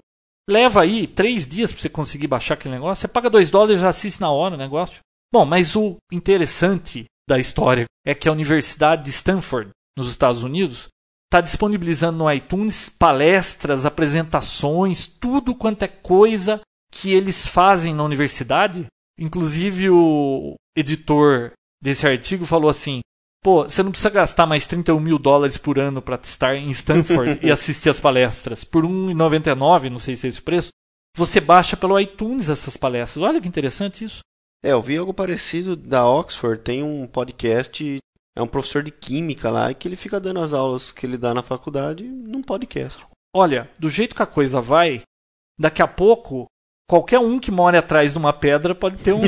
[0.49, 3.01] leva aí três dias pra você conseguir baixar aquele negócio.
[3.01, 5.01] Você paga dois dólares e já assiste na hora o negócio.
[5.33, 10.89] Bom, mas o interessante da história é que a Universidade de Stanford, nos Estados Unidos,
[11.25, 16.61] está disponibilizando no iTunes palestras, apresentações, tudo quanto é coisa
[16.93, 18.85] que eles fazem na universidade.
[19.19, 23.01] Inclusive o editor desse artigo falou assim:
[23.43, 27.39] pô, você não precisa gastar mais 31 mil dólares por ano para estar em Stanford
[27.41, 28.63] e assistir as palestras.
[28.63, 30.69] Por R$1,99, não sei se é esse o preço,
[31.17, 33.23] você baixa pelo iTunes essas palestras.
[33.23, 34.21] Olha que interessante isso.
[34.63, 37.97] É, eu vi algo parecido da Oxford, tem um podcast,
[38.33, 41.33] é um professor de química lá, que ele fica dando as aulas que ele dá
[41.33, 43.05] na faculdade num podcast.
[43.35, 45.01] Olha, do jeito que a coisa vai,
[45.59, 46.45] daqui a pouco,
[46.89, 49.19] qualquer um que mora atrás de uma pedra pode ter um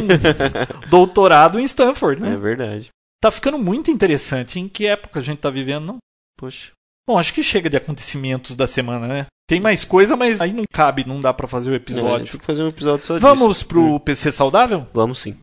[0.90, 2.34] doutorado em Stanford, né?
[2.34, 2.90] É verdade.
[3.22, 4.60] Tá ficando muito interessante.
[4.60, 5.98] Em que época a gente tá vivendo, não?
[6.38, 6.72] Poxa.
[7.08, 9.26] Bom, acho que chega de acontecimentos da semana, né?
[9.48, 12.26] Tem mais coisa, mas aí não cabe, não dá para fazer o É, episódio.
[12.32, 13.68] tem que fazer um episódio só Vamos disso.
[13.68, 14.88] pro Hum, PC saudável?
[14.92, 15.38] Vamos sim.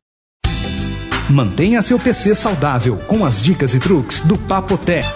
[1.31, 5.07] Mantenha seu PC saudável com as dicas e truques do Papotec.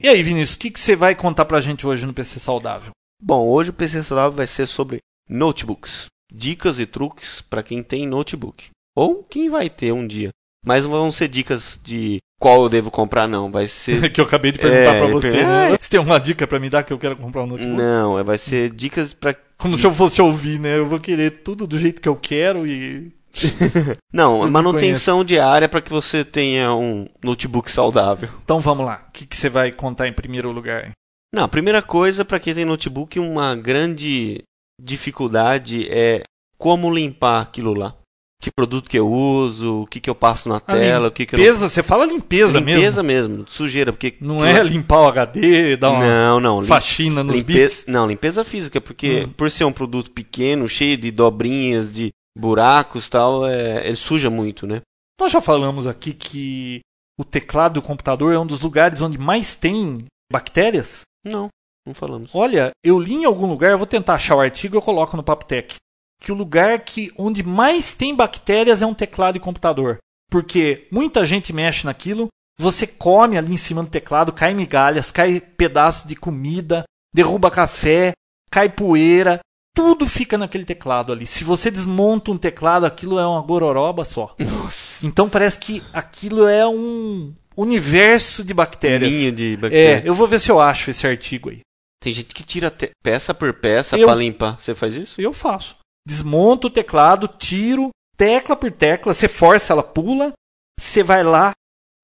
[0.00, 2.92] E aí, Vinícius, o que, que você vai contar pra gente hoje no PC saudável?
[3.20, 6.06] Bom, hoje o PC Saudável vai ser sobre notebooks.
[6.32, 8.70] Dicas e truques para quem tem notebook.
[8.96, 10.30] Ou quem vai ter um dia.
[10.64, 13.50] Mas vão ser dicas de qual eu devo comprar, não.
[13.50, 14.10] Vai ser.
[14.10, 15.72] que eu acabei de perguntar É, pra ele você, per- né?
[15.72, 17.76] Ah, Você tem uma dica pra me dar que eu quero comprar um notebook?
[17.76, 19.34] não, é- vai ser dicas para.
[19.56, 20.76] Como se eu fosse ouvir, né?
[20.76, 23.12] Eu vou querer tudo do jeito que eu quero e.
[24.12, 28.28] Não, manutenção diária para que você tenha um notebook saudável.
[28.44, 29.06] Então vamos lá.
[29.08, 30.90] O que, que você vai contar em primeiro lugar?
[31.34, 34.42] Não, a primeira coisa para quem tem notebook, uma grande
[34.78, 36.22] dificuldade é
[36.58, 37.94] como limpar aquilo lá.
[38.42, 41.36] Que produto que eu uso, o que, que eu passo na tela, o que, que
[41.36, 43.36] não Limpeza, você fala limpeza, limpeza mesmo.
[43.36, 47.84] mesmo, sujeira, porque Não é limpar o HD, dar uma não, não, faxina nos bits.
[47.86, 49.32] Não, limpeza física, porque Hum.
[49.36, 54.66] por ser um produto pequeno, cheio de dobrinhas, de buracos, tal, é, ele suja muito,
[54.66, 54.82] né?
[55.20, 56.80] Nós já falamos aqui que
[57.16, 61.02] o teclado do computador é um dos lugares onde mais tem bactérias.
[61.24, 61.48] Não,
[61.86, 62.34] não falamos.
[62.34, 65.16] Olha, eu li em algum lugar, eu vou tentar achar o artigo e eu coloco
[65.16, 65.76] no Papotec,
[66.22, 69.98] que o lugar que onde mais tem bactérias é um teclado de computador.
[70.30, 72.28] Porque muita gente mexe naquilo,
[72.60, 78.12] você come ali em cima do teclado, cai migalhas, cai pedaço de comida, derruba café,
[78.50, 79.40] cai poeira,
[79.74, 81.26] tudo fica naquele teclado ali.
[81.26, 84.36] Se você desmonta um teclado, aquilo é uma gororoba só.
[84.38, 85.04] Nossa.
[85.04, 89.10] Então parece que aquilo é um universo de bactérias.
[89.10, 90.04] Linha de bactéria.
[90.06, 91.60] É, eu vou ver se eu acho esse artigo aí.
[92.02, 94.60] Tem gente que tira peça por peça Eu- pra limpar.
[94.60, 95.20] Você faz isso?
[95.20, 95.76] Eu faço.
[96.06, 100.32] Desmonto o teclado, tiro, tecla por tecla, você força, ela pula,
[100.78, 101.52] você vai lá,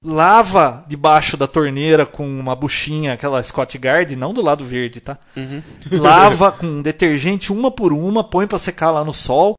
[0.05, 5.19] lava debaixo da torneira com uma buchinha, aquela Scott Guard, não do lado verde, tá?
[5.37, 5.63] Uhum.
[5.99, 9.55] Lava com detergente uma por uma, põe pra secar lá no sol,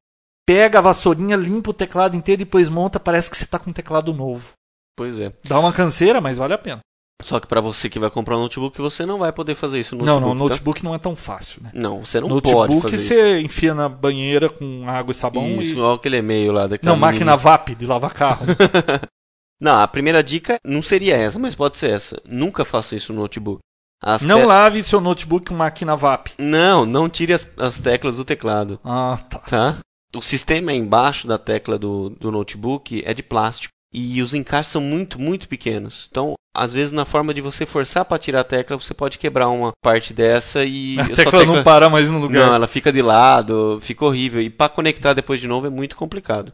[0.47, 3.69] pega a vassourinha, limpa o teclado inteiro e depois monta, parece que você tá com
[3.69, 4.53] um teclado novo.
[4.97, 5.31] Pois é.
[5.45, 6.81] Dá uma canseira, mas vale a pena.
[7.21, 9.95] Só que pra você que vai comprar um notebook, você não vai poder fazer isso
[9.95, 10.37] no não, notebook.
[10.39, 10.53] não, tá?
[10.53, 11.69] notebook não é tão fácil, né?
[11.73, 13.07] Não, você não pode notebook fazer isso.
[13.07, 15.71] você enfia na banheira com água e sabão Isso, e...
[15.73, 17.37] igual aquele e-mail lá daquela Não, máquina menina.
[17.37, 18.45] VAP de lavar carro.
[19.61, 22.21] Não, a primeira dica não seria essa, mas pode ser essa.
[22.25, 23.59] Nunca faça isso no notebook.
[24.01, 26.29] As Não te- lave seu notebook com máquina VAP.
[26.37, 29.39] Não, não tire as, as teclas do teclado, Ah, tá.
[29.39, 29.77] tá?
[30.15, 33.73] O sistema embaixo da tecla do, do notebook é de plástico.
[33.93, 36.07] E os encaixes são muito, muito pequenos.
[36.09, 39.47] Então, às vezes, na forma de você forçar para tirar a tecla, você pode quebrar
[39.49, 40.97] uma parte dessa e.
[40.99, 42.47] A a sua tecla não para mais no lugar.
[42.47, 44.41] Não, ela fica de lado, fica horrível.
[44.41, 46.51] E para conectar depois de novo é muito complicado.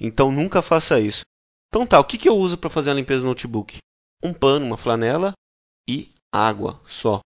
[0.00, 1.20] Então nunca faça isso.
[1.68, 3.76] Então tá, o que, que eu uso para fazer a limpeza do notebook?
[4.22, 5.32] Um pano, uma flanela
[5.88, 7.20] e água só.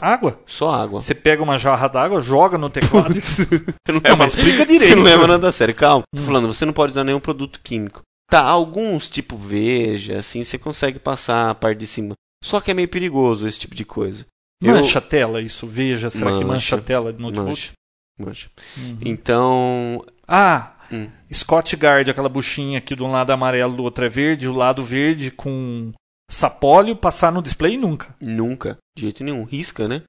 [0.00, 0.38] Água?
[0.46, 1.00] Só água.
[1.00, 3.14] Você pega uma jarra d'água, joga no teclado.
[3.88, 4.90] não Não, mas explica direito.
[4.90, 5.74] Você não leva nada a sério.
[5.74, 6.04] Calma.
[6.14, 6.24] Tô Hum.
[6.26, 8.00] falando, você não pode usar nenhum produto químico.
[8.32, 12.14] Tá, alguns, tipo veja, assim, você consegue passar a parte de cima.
[12.42, 14.24] Só que é meio perigoso esse tipo de coisa.
[14.62, 15.66] Eu- mancha a tela, isso.
[15.66, 16.46] Veja, será que Mancha.
[16.46, 17.50] mancha a tela de notebook?
[17.50, 17.72] Mancha.
[18.18, 18.50] Mancha.
[18.78, 18.98] Uhum.
[19.04, 21.08] Então, Ah, Hum.
[21.32, 24.48] Scott Guard, aquela buchinha aqui de um lado é amarelo, do outro é verde.
[24.48, 25.90] O lado verde com
[26.30, 28.14] sapólio passar no display nunca.
[28.20, 30.02] nunca, de jeito nenhum, risca, né?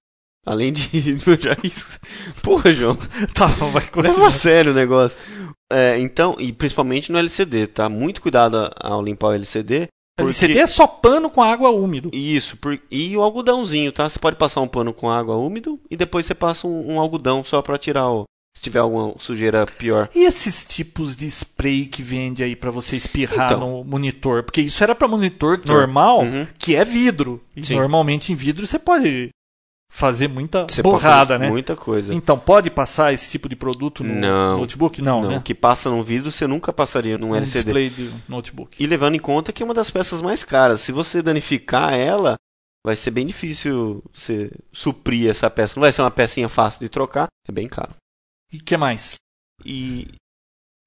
[0.45, 0.89] Além de.
[1.41, 1.55] já.
[2.41, 2.97] Porra, João.
[3.35, 4.27] Tá, vai Leva continuar.
[4.27, 5.17] a sério o negócio.
[5.73, 7.89] É, então, e principalmente no LCD, tá?
[7.89, 9.87] Muito cuidado ao limpar o LCD.
[10.15, 10.29] Porque...
[10.29, 12.09] LCD é só pano com água úmido.
[12.13, 12.79] Isso, por...
[12.91, 14.07] e o algodãozinho, tá?
[14.07, 17.43] Você pode passar um pano com água úmido e depois você passa um, um algodão
[17.43, 18.23] só pra tirar o.
[18.55, 20.07] Se tiver alguma sujeira pior.
[20.13, 23.59] E esses tipos de spray que vende aí pra você espirrar Então.
[23.79, 24.43] no monitor?
[24.43, 26.45] Porque isso era pra monitor normal, Uhum.
[26.59, 27.41] que é vidro.
[27.55, 27.77] E Sim.
[27.77, 29.29] normalmente em vidro você pode
[29.93, 31.47] fazer muita Você borrada, né?
[31.49, 32.11] Muita coisa.
[32.15, 34.57] Então, pode passar esse tipo de produto no Não.
[34.57, 34.99] notebook?
[35.03, 35.41] Não, não, né?
[35.45, 37.63] que passa no vidro você nunca passaria num Um LCD.
[37.63, 38.75] display de notebook.
[38.83, 40.81] E levando em conta que é uma das peças mais caras.
[40.81, 42.35] Se você danificar ela,
[42.83, 45.75] vai ser bem difícil você suprir essa peça.
[45.75, 47.93] Não vai ser uma pecinha fácil de trocar, é bem caro.
[48.51, 49.17] E que mais?
[49.63, 50.07] E,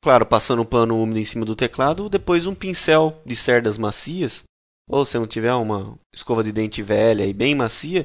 [0.03, 4.43] claro, passando um pano úmido em cima do teclado, depois um pincel de cerdas macias,
[4.91, 8.03] ou se não tiver uma escova de dente velha e bem macia,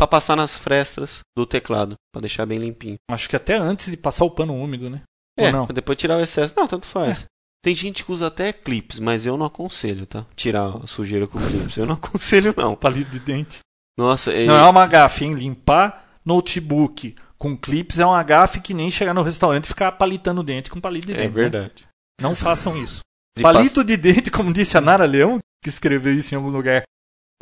[0.00, 2.96] para passar nas frestas do teclado, para deixar bem limpinho.
[3.10, 5.02] Acho que até antes de passar o pano úmido, né?
[5.38, 5.66] É, Ou não?
[5.66, 6.54] pra depois tirar o excesso.
[6.56, 7.26] Não, tanto faz.
[7.62, 10.24] Tem gente que usa até clips, mas eu não aconselho, tá?
[10.34, 11.76] Tirar a sujeira com clips.
[11.76, 12.74] Eu não aconselho, não.
[12.74, 13.58] Palito de dente.
[13.98, 15.32] Nossa, Não é uma gafe, hein?
[15.32, 20.40] Limpar notebook com clips é uma gafe que nem chegar no restaurante e ficar palitando
[20.40, 21.26] o dente com palito de dente.
[21.26, 21.34] é né?
[21.34, 21.86] verdade.
[22.18, 23.00] Não façam isso.
[23.36, 26.84] De Palito de dente, como disse a Nara Leão, que escreveu isso em algum lugar.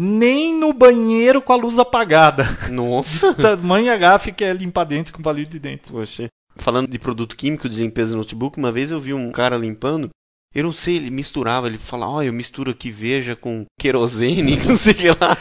[0.00, 2.44] Nem no banheiro com a luz apagada.
[2.70, 3.34] Nossa!
[3.34, 5.90] Tamanha gafe que é limpar dente com palito de dente.
[5.90, 6.28] Poxa.
[6.56, 10.08] Falando de produto químico de limpeza de notebook, uma vez eu vi um cara limpando.
[10.54, 14.76] Eu não sei, ele misturava, ele falava, ó, eu misturo aqui veja com querosene, não
[14.76, 15.36] sei o que lá.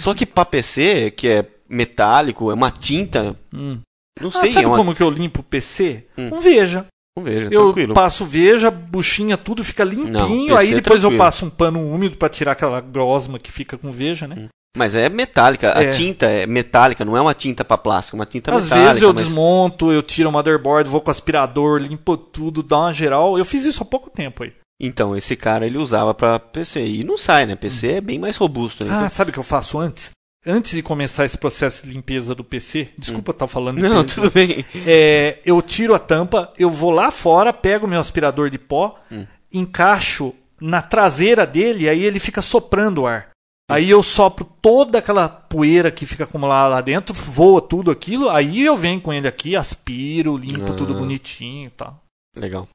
[0.00, 3.82] Só que pra PC, que é metálico, é uma tinta, não
[4.28, 4.76] Ah, sei, sabe é uma...
[4.76, 6.06] como que eu limpo o PC?
[6.16, 6.30] Hum.
[6.30, 6.86] Com veja.
[7.16, 7.94] Não veja, Eu tranquilo.
[7.94, 10.10] passo veja, buchinha, tudo fica limpinho.
[10.50, 13.78] Não, aí é depois eu passo um pano úmido pra tirar aquela grosma que fica
[13.78, 14.48] com veja, né?
[14.76, 15.88] Mas é metálica, É.
[15.88, 18.88] a tinta é metálica, não é uma tinta pra plástico, é uma tinta Às metálica.
[18.88, 22.80] vezes eu mas- desmonto, eu tiro o motherboard, vou com o aspirador, limpo tudo, dá
[22.80, 23.38] uma geral.
[23.38, 24.52] Eu fiz isso há pouco tempo aí.
[24.78, 26.84] Então, esse cara ele usava pra PC.
[26.86, 27.56] E não sai, né?
[27.56, 28.92] PC é bem mais robusto, né?
[28.92, 30.10] Ah, Então- sabe o que eu faço antes?
[30.48, 34.14] Antes de começar esse processo de limpeza do PC, desculpa estar falando de Não, PC.
[34.14, 34.64] tudo bem.
[34.86, 39.26] É, eu tiro a tampa, eu vou lá fora, pego meu aspirador de pó, Hum.
[39.52, 43.30] encaixo na traseira dele, aí ele fica soprando o ar.
[43.68, 48.62] Aí eu sopro toda aquela poeira que fica acumulada lá dentro, voa tudo aquilo, aí
[48.62, 50.76] eu venho com ele aqui, aspiro, limpo Ah.
[50.76, 52.00] tudo bonitinho e tal.
[52.36, 52.68] Legal.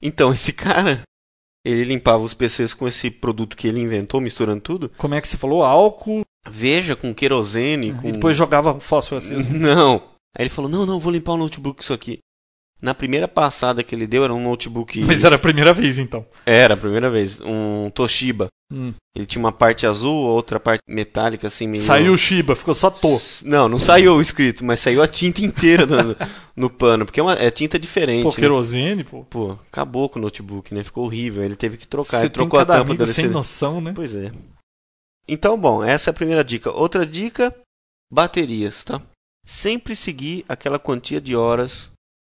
[0.00, 1.02] Então, esse cara,
[1.66, 4.92] ele limpava os PCs com esse produto que ele inventou, misturando tudo.
[4.96, 5.64] Como é que você falou?
[5.64, 8.08] Álcool, Veja, com querosene, com...
[8.08, 9.48] e depois jogava fósforo aceso.
[9.52, 10.02] Não.
[10.36, 12.18] Aí ele falou, não, não, vou limpar o notebook isso aqui.
[12.80, 15.00] Na primeira passada que ele deu, era um notebook...
[15.06, 16.26] Mas era a primeira vez então.
[16.44, 17.40] Era a primeira vez.
[17.40, 18.48] Um Toshiba.
[18.70, 18.92] Hum.
[19.14, 21.82] Ele tinha uma parte azul, outra parte metálica, assim, meio...
[21.82, 23.18] Saiu o Shiba, ficou só to.
[23.44, 26.14] Não, não saiu o escrito, mas saiu a tinta inteira no,
[26.54, 28.24] no pano, porque é, uma, é tinta diferente.
[28.24, 28.36] Pô, né?
[28.36, 29.24] querosene, pô.
[29.24, 30.84] Pô, acabou com o notebook, né?
[30.84, 31.44] Ficou horrível.
[31.44, 32.18] Ele teve que trocar.
[32.18, 33.92] Você Ele trocou a tampa amigo sem noção, né?
[33.94, 34.32] Pois é.
[35.28, 36.70] Então, bom, essa é a primeira dica.
[36.70, 37.54] Outra dica:
[38.10, 39.00] baterias, tá?
[39.46, 41.90] Sempre seguir aquela quantia de horas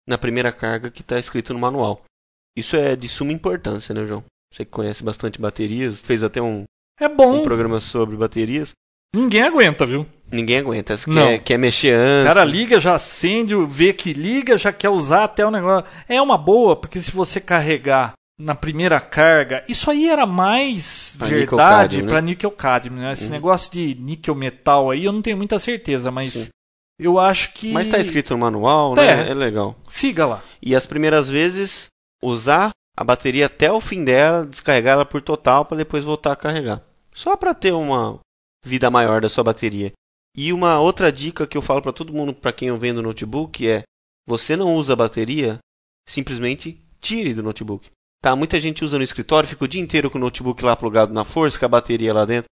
[0.09, 2.03] na primeira carga que está escrito no manual.
[2.57, 4.25] Isso é de suma importância, né, João?
[4.53, 6.65] Você que conhece bastante baterias, fez até um,
[7.01, 7.41] É bom.
[7.41, 8.73] um programa sobre baterias.
[9.15, 10.07] Ninguém aguenta, viu?
[10.31, 10.97] Ninguém aguenta.
[10.97, 11.27] Você Não.
[11.27, 12.27] quer, quer mexer O antes.
[12.27, 15.89] cara liga, já acende, vê que liga, já quer usar até o negócio.
[16.09, 21.29] É uma boa, porque se você carregar na primeira carga, isso aí era mais Pra
[21.29, 22.09] verdade níquel-cádmio, né?
[22.11, 23.13] para níquel cadmio, né?
[23.13, 23.31] Esse Uhum.
[23.31, 26.49] negócio de níquel metal aí eu não tenho muita certeza, mas Sim.
[26.99, 29.27] eu acho que Mas tá escrito no manual, né?
[29.27, 29.31] É.
[29.31, 29.77] É legal.
[29.89, 30.43] siga lá.
[30.61, 31.87] E as primeiras vezes,
[32.23, 36.37] usar a bateria até o fim dela, descarregar ela por total para depois voltar a
[36.37, 36.83] carregar.
[37.13, 38.19] Só para ter uma
[38.65, 39.93] vida maior da sua bateria.
[40.37, 43.69] E uma outra dica que eu falo para todo mundo, para quem eu vendo notebook,
[43.69, 43.83] é:
[44.27, 45.59] você não usa a bateria,
[46.09, 47.89] simplesmente tire do notebook.
[48.25, 51.13] Tá, muita gente usa no escritório, fica o dia inteiro com o notebook lá plugado
[51.13, 52.49] na força, com a bateria lá dentro.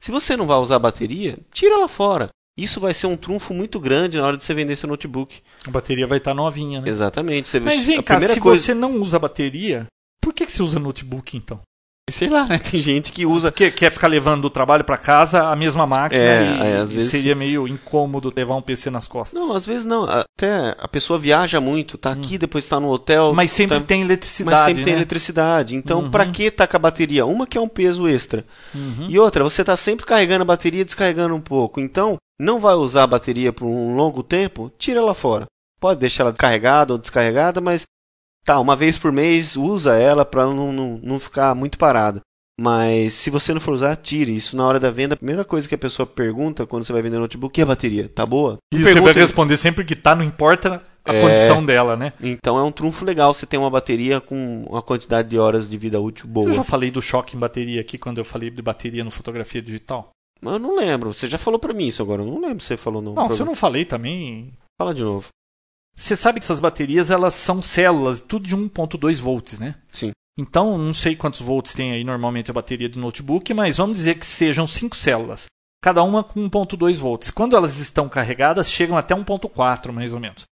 [0.00, 2.28] Se você não vai usar a bateria, tira ela fora.
[2.56, 5.42] Isso vai ser um trunfo muito grande na hora de você vender seu notebook.
[5.66, 6.88] A bateria vai estar novinha, né?
[6.88, 7.48] Exatamente.
[7.48, 8.62] Você Mas vem a cá, se coisa...
[8.62, 9.88] você não usa bateria,
[10.22, 11.60] por que, que você usa notebook então?
[12.08, 12.58] Sei lá, né?
[12.70, 13.50] Tem gente que usa.
[13.50, 17.10] Porque quer ficar levando do trabalho para casa a mesma máquina É, e, e vezes-
[17.10, 19.40] seria meio incômodo levar um PC nas costas.
[19.40, 20.04] Não, às vezes não.
[20.04, 23.30] Até a pessoa viaja muito, tá aqui, depois tá no hotel.
[23.30, 23.34] Hum.
[23.34, 24.98] Mas sempre tá- tem Mas eletricidade, sempre tem né?
[25.00, 25.74] eletricidade.
[25.74, 26.10] Então, Uhum.
[26.10, 27.26] pra que tá com a bateria?
[27.26, 28.44] Uma que é um peso extra.
[28.72, 29.06] Uhum.
[29.08, 31.80] E outra, você tá sempre carregando a bateria e descarregando um pouco.
[31.80, 35.46] Então, não vai usar a bateria por um longo tempo, tira ela fora.
[35.80, 37.82] Pode deixar ela carregada ou descarregada, mas
[38.46, 42.20] tá, uma vez por mês usa ela pra não, não, não ficar muito parada.
[42.58, 44.34] Mas se você não for usar, tire.
[44.34, 47.02] Isso na hora da venda, a primeira coisa que a pessoa pergunta quando você vai
[47.02, 48.08] vender notebook é a bateria.
[48.08, 48.56] Tá boa?
[48.72, 51.20] E você vai responder sempre que tá, não importa a É.
[51.20, 52.14] condição dela, né?
[52.18, 55.76] Então é um trunfo legal você ter uma bateria com uma quantidade de horas de
[55.76, 56.48] vida útil boa.
[56.48, 59.60] Eu já falei do choque em bateria aqui quando eu falei de bateria no fotografia
[59.60, 60.08] digital.
[60.40, 61.12] Mas eu não lembro.
[61.12, 62.22] Você já falou pra mim isso agora.
[62.22, 63.50] Eu não lembro se você falou no Não, se eu programa.
[63.50, 64.52] não falei também.
[64.80, 65.26] Fala de novo.
[65.96, 69.74] Você sabe que essas baterias elas são células, tudo de 1.2 volts, né?
[69.90, 70.12] Sim.
[70.38, 74.18] Então, não sei quantos volts tem aí normalmente a bateria de notebook, mas vamos dizer
[74.18, 75.46] que sejam cinco células,
[75.82, 77.30] cada uma com 1.2 volts.
[77.30, 80.44] Quando elas estão carregadas, chegam até 1.4 mais ou menos.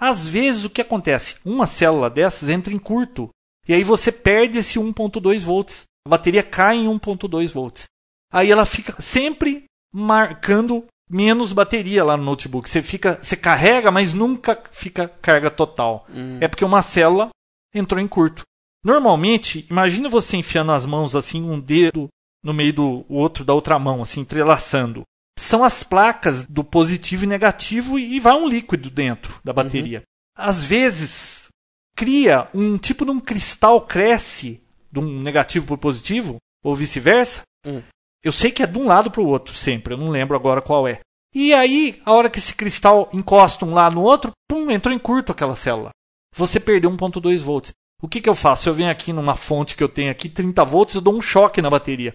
[0.00, 1.36] Às vezes o que acontece?
[1.44, 3.28] Uma célula dessas entra em curto
[3.68, 5.84] e aí você perde esse 1.2 volts.
[6.04, 7.84] A bateria cai em 1.2 volts.
[8.32, 9.64] Aí ela fica sempre
[9.94, 12.68] marcando menos bateria lá no notebook.
[12.68, 16.06] Você fica, você carrega, mas nunca fica carga total.
[16.12, 16.38] Hum.
[16.40, 17.28] É porque uma célula
[17.74, 18.42] entrou em curto.
[18.84, 22.08] Normalmente, imagina você enfiando as mãos assim, um dedo
[22.42, 25.02] no meio do outro da outra mão, assim, entrelaçando.
[25.38, 30.02] São as placas do positivo e negativo e vai um líquido dentro da bateria.
[30.36, 31.48] Às vezes,
[31.94, 37.42] cria um tipo de um cristal cresce de um negativo para o positivo, ou vice-versa.
[37.66, 37.82] Hum.
[38.24, 40.62] Eu sei que é de um lado para o outro sempre, eu não lembro agora
[40.62, 41.00] qual é.
[41.34, 44.98] E aí, a hora que esse cristal encosta um lá no outro, pum, entrou em
[44.98, 45.90] curto aquela célula.
[46.36, 47.72] Você perdeu 1.2 volts.
[48.02, 48.68] O que, que eu faço?
[48.68, 51.62] Eu venho aqui numa fonte que eu tenho aqui, 30 volts, eu dou um choque
[51.62, 52.12] na bateria.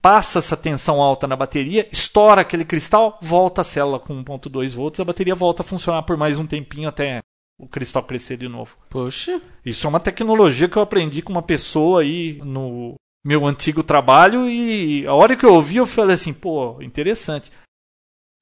[0.00, 5.00] Passa essa tensão alta na bateria, estoura aquele cristal, volta a célula com 1.2 volts,
[5.00, 7.18] a bateria volta a funcionar por mais um tempinho até
[7.58, 8.76] o cristal crescer de novo.
[8.88, 9.42] Poxa.
[9.64, 14.48] Isso é uma tecnologia que eu aprendi com uma pessoa aí no meu antigo trabalho
[14.48, 17.50] e a hora que eu ouvi eu falei assim, pô, interessante.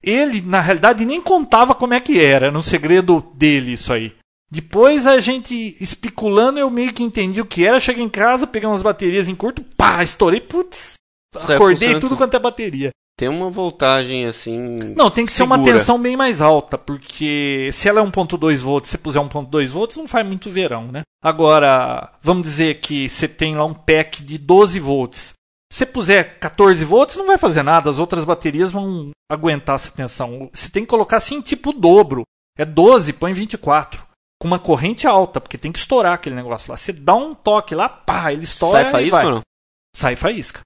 [0.02, 4.14] Ele, na realidade, nem contava como é que era, era um segredo dele isso aí.
[4.48, 7.80] Depois a gente especulando, eu meio que entendi o que era.
[7.80, 10.94] Cheguei em casa, peguei umas baterias em curto, pá, estourei, putz,
[11.34, 12.16] Sai acordei tudo.
[12.16, 12.90] quanto é bateria.
[13.18, 14.59] Tem uma voltagem assim.
[14.94, 15.72] Não, tem que ser uma Segura.
[15.79, 19.96] tensão bem mais alta, porque se ela é 1.2 volts, se você puser 1.2 volts,
[19.96, 21.00] não faz muito verão, né?
[21.24, 25.33] Agora, vamos dizer que você tem lá um pack de 12 volts.
[25.72, 29.90] Se você puser 14 volts, não vai fazer nada, as outras baterias vão aguentar essa
[29.90, 30.48] tensão.
[30.52, 32.22] Você tem que colocar assim, tipo dobro.
[32.59, 34.07] É 12, põe 24.
[34.40, 36.76] Com uma corrente alta, porque tem que estourar aquele negócio lá.
[36.76, 39.26] Você dá um toque lá, pá, ele estoura Sai e faísca vai.
[39.26, 39.40] ou não?
[39.96, 40.61] Sai faísca.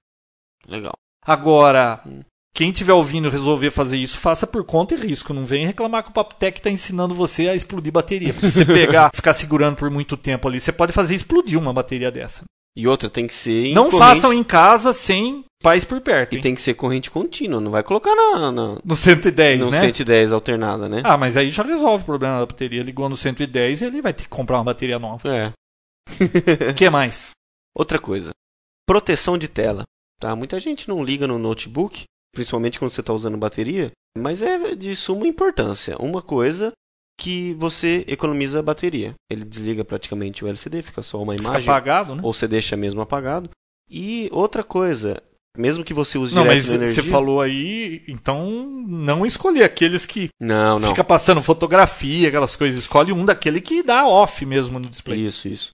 [0.67, 0.93] Legal.
[1.25, 2.21] Agora, Hum.
[2.61, 5.33] Quem estiver ouvindo e resolver fazer isso, faça por conta e risco.
[5.33, 8.31] Não vem reclamar que o Papotec está ensinando você a explodir bateria.
[8.33, 11.73] Porque se você pegar, ficar segurando por muito tempo ali, você pode fazer explodir uma
[11.73, 12.43] bateria dessa.
[12.77, 13.73] E outra tem que ser.
[13.73, 16.33] Não corrente- façam em casa sem paz por perto.
[16.33, 16.41] E hein?
[16.43, 17.59] tem que ser corrente contínua.
[17.59, 19.81] Não vai colocar na, na, No 110, no né?
[19.81, 21.01] 110 alternada, né?
[21.03, 22.83] Ah, mas aí já resolve o problema da bateria.
[22.83, 25.27] Ligou no 110 e ele vai ter que comprar uma bateria nova.
[25.35, 25.47] É.
[26.69, 27.31] O que mais?
[27.75, 28.29] Outra coisa.
[28.87, 29.83] Proteção de tela.
[30.19, 30.35] Tá?
[30.35, 34.95] Muita gente não liga no notebook, principalmente quando você está usando bateria, mas é de
[34.95, 35.97] suma importância.
[35.97, 36.71] Uma coisa
[37.19, 39.13] que você economiza a bateria.
[39.31, 41.69] Ele desliga praticamente o LCD, fica só uma Fica imagem.
[41.69, 42.21] apagado, né?
[42.23, 43.49] ou você deixa mesmo apagado.
[43.89, 45.21] E outra coisa,
[45.55, 47.03] mesmo que você use Não, direto mas energia...
[47.03, 48.49] você falou aí, então
[48.87, 50.89] não escolher aqueles que Não, não.
[50.89, 52.81] fica passando fotografia, aquelas coisas.
[52.81, 55.19] Escolhe um daquele que dá off mesmo no display.
[55.25, 55.69] Isso, isso.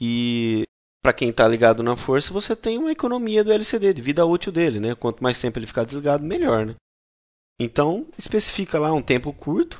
[0.00, 0.64] E
[1.02, 4.50] para quem está ligado na força, você tem uma economia do LCD, de vida útil
[4.52, 4.94] dele, né?
[4.94, 6.74] Quanto mais tempo ele ficar desligado, melhor, né?
[7.60, 9.78] Então, especifica lá um tempo curto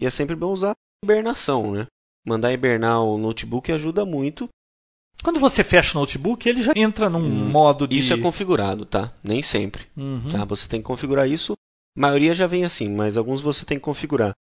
[0.00, 0.72] e é sempre bom usar
[1.04, 1.86] hibernação, né?
[2.26, 4.48] Mandar hibernar o notebook ajuda muito.
[5.22, 7.98] Quando você fecha o notebook, ele já entra num Hum, modo de.
[7.98, 9.12] Isso é configurado, tá?
[9.22, 10.30] Nem sempre, Uhum.
[10.32, 10.44] tá?
[10.46, 11.52] Você tem que configurar isso.
[11.96, 14.32] A maioria já vem assim, mas alguns você tem que configurar.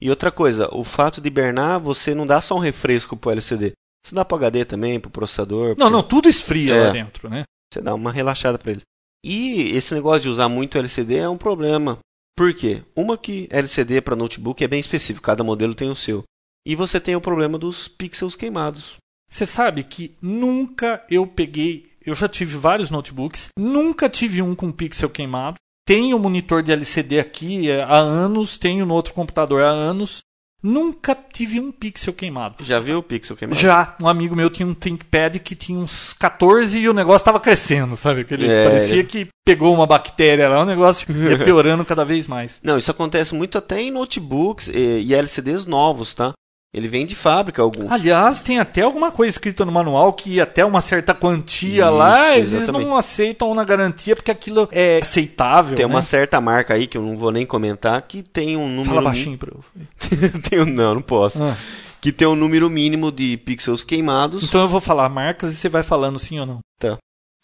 [0.00, 3.72] E outra coisa, o fato de hibernar, você não dá só um refresco pro LCD.
[4.04, 5.74] Você dá pro HD também, pro processador.
[5.78, 6.86] Não, não, tudo esfria É.
[6.86, 7.44] lá dentro, né?
[7.72, 8.82] Você dá uma relaxada pra eles.
[9.24, 11.98] E esse negócio de usar muito LCD é um problema.
[12.36, 12.82] Por quê?
[12.94, 16.22] Uma que LCD para notebook é bem específico, cada modelo tem o seu.
[16.66, 18.96] E você tem o problema dos pixels queimados.
[19.30, 21.84] Você sabe que nunca eu peguei.
[22.04, 25.56] Eu já tive vários notebooks, nunca tive um com pixel queimado.
[25.86, 30.20] Tenho um monitor de LCD aqui é, há anos, tenho no outro computador há anos.
[30.64, 32.56] Nunca tive um pixel queimado.
[32.64, 33.60] Já viu o pixel queimado?
[33.60, 37.38] Já, um amigo meu tinha um ThinkPad que tinha uns 14 e o negócio estava
[37.38, 38.22] crescendo, sabe?
[38.22, 42.26] Aquele, É, parecia ele- que pegou uma bactéria lá, o negócio ia piorando cada vez
[42.26, 42.60] mais.
[42.62, 46.32] Não, isso acontece muito até em notebooks e, e LCDs novos, tá?
[46.74, 47.88] Ele vem de fábrica alguns.
[47.92, 52.36] Aliás, tem até alguma coisa escrita no manual que até uma certa quantia Isso, lá,
[52.36, 52.88] eles exatamente.
[52.88, 55.76] não aceitam na garantia porque aquilo é aceitável.
[55.76, 55.94] Tem né?
[55.94, 59.02] uma certa marca aí que eu não vou nem comentar que tem um número Fala
[59.02, 59.64] baixinho pra eu.
[60.50, 61.44] tem não, não posso.
[61.44, 61.56] Ah,
[62.00, 64.42] Que tem um número mínimo de pixels queimados.
[64.42, 66.58] Então eu vou falar marcas e você vai falando sim ou não.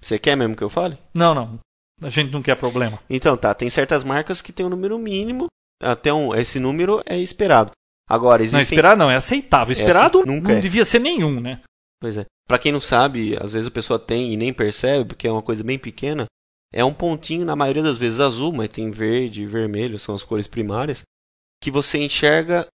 [0.02, 0.98] Você quer mesmo que eu fale?
[1.14, 1.60] Não, não.
[2.02, 2.98] A gente não quer problema.
[3.08, 5.46] Então tá, tem certas marcas que tem um número mínimo,
[5.80, 7.70] até um, esse número é esperado.
[8.10, 8.58] Agora, existem...
[8.58, 9.70] Não, esperar não, é aceitável.
[9.70, 10.60] Esperado nunca não é.
[10.60, 11.60] devia ser nenhum, né?
[12.00, 12.26] Pois é.
[12.48, 15.42] Pra quem não sabe, às vezes a pessoa tem e nem percebe, porque é uma
[15.42, 16.26] coisa bem pequena.
[16.74, 20.24] É um pontinho, na maioria das vezes azul, mas tem verde e vermelho, são as
[20.24, 21.02] cores primárias,
[21.62, 22.66] que você enxerga,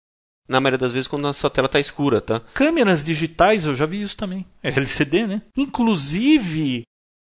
[0.47, 2.39] na maioria das vezes, quando a sua tela tá escura, tá?
[2.53, 4.45] Câmeras digitais, eu já vi isso também.
[4.63, 5.41] É LCD, né?
[5.57, 6.83] Inclusive,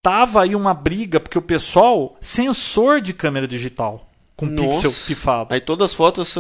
[0.02, 4.88] tava aí uma briga, porque o pessoal, sensor de câmera digital, com Nossa.
[4.88, 5.54] pixel pifado.
[5.54, 6.38] Aí todas as fotos.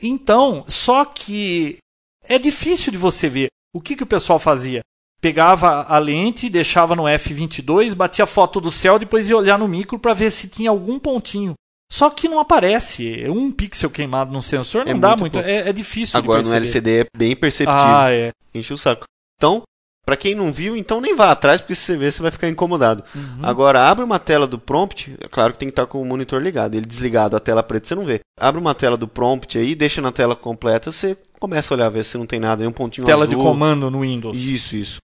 [0.00, 1.78] Então, só que
[2.24, 3.48] é difícil de você ver.
[3.74, 4.80] O que, que o pessoal fazia?
[5.20, 9.98] Pegava a lente, deixava no F22, batia foto do céu, depois ia olhar no micro
[9.98, 11.54] para ver se tinha algum pontinho.
[11.90, 13.28] Só que não aparece.
[13.28, 15.46] Um pixel queimado no sensor não É dá muito muito.
[15.46, 16.54] É, é difícil Agora no.
[16.54, 17.80] LCD é bem perceptível.
[17.80, 18.30] Ah, é.
[18.54, 19.04] Enche o saco.
[19.36, 19.62] Então,
[20.04, 22.48] pra quem não viu, então nem vá atrás, porque se você ver, você vai ficar
[22.48, 23.04] incomodado.
[23.14, 23.38] Uhum.
[23.42, 26.42] Agora, abre uma tela do prompt, é claro que tem que estar com o monitor
[26.42, 26.74] ligado.
[26.74, 28.20] Ele desligado, a tela preta você não vê.
[28.38, 32.04] Abre uma tela do prompt aí, deixa na tela completa, você começa a olhar, ver
[32.04, 33.44] se não tem nada, nenhum pontinho Tela de azul.
[33.44, 34.38] comando no Windows.
[34.38, 34.96] Isso, isso.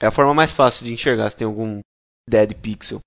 [0.00, 1.80] É a forma mais fácil de enxergar se tem algum
[2.28, 3.00] dead pixel.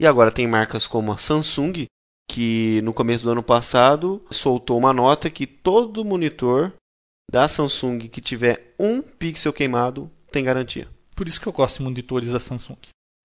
[0.00, 1.84] E agora tem marcas como a Samsung,
[2.30, 6.72] que no começo do ano passado soltou uma nota que todo monitor
[7.30, 10.88] da Samsung que tiver um pixel queimado tem garantia.
[11.14, 12.78] Por isso que eu gosto de monitores da Samsung.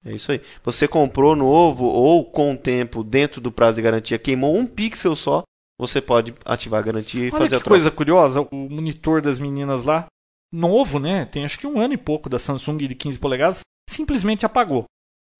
[0.05, 0.41] É isso aí.
[0.63, 5.15] Você comprou novo ou com o tempo dentro do prazo de garantia queimou um pixel
[5.15, 5.43] só,
[5.79, 7.69] você pode ativar a garantia e Olha fazer que a troca.
[7.69, 10.05] coisa curiosa, o monitor das meninas lá,
[10.53, 11.25] novo, né?
[11.25, 14.85] Tem acho que um ano e pouco da Samsung de 15 polegadas, simplesmente apagou.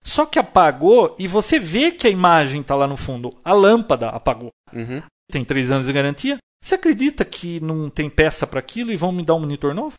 [0.03, 3.34] Só que apagou e você vê que a imagem está lá no fundo.
[3.43, 4.49] A lâmpada apagou.
[4.74, 5.01] Uhum.
[5.32, 6.38] Tem três anos de garantia.
[6.63, 9.95] Você acredita que não tem peça para aquilo e vão me dar um monitor novo?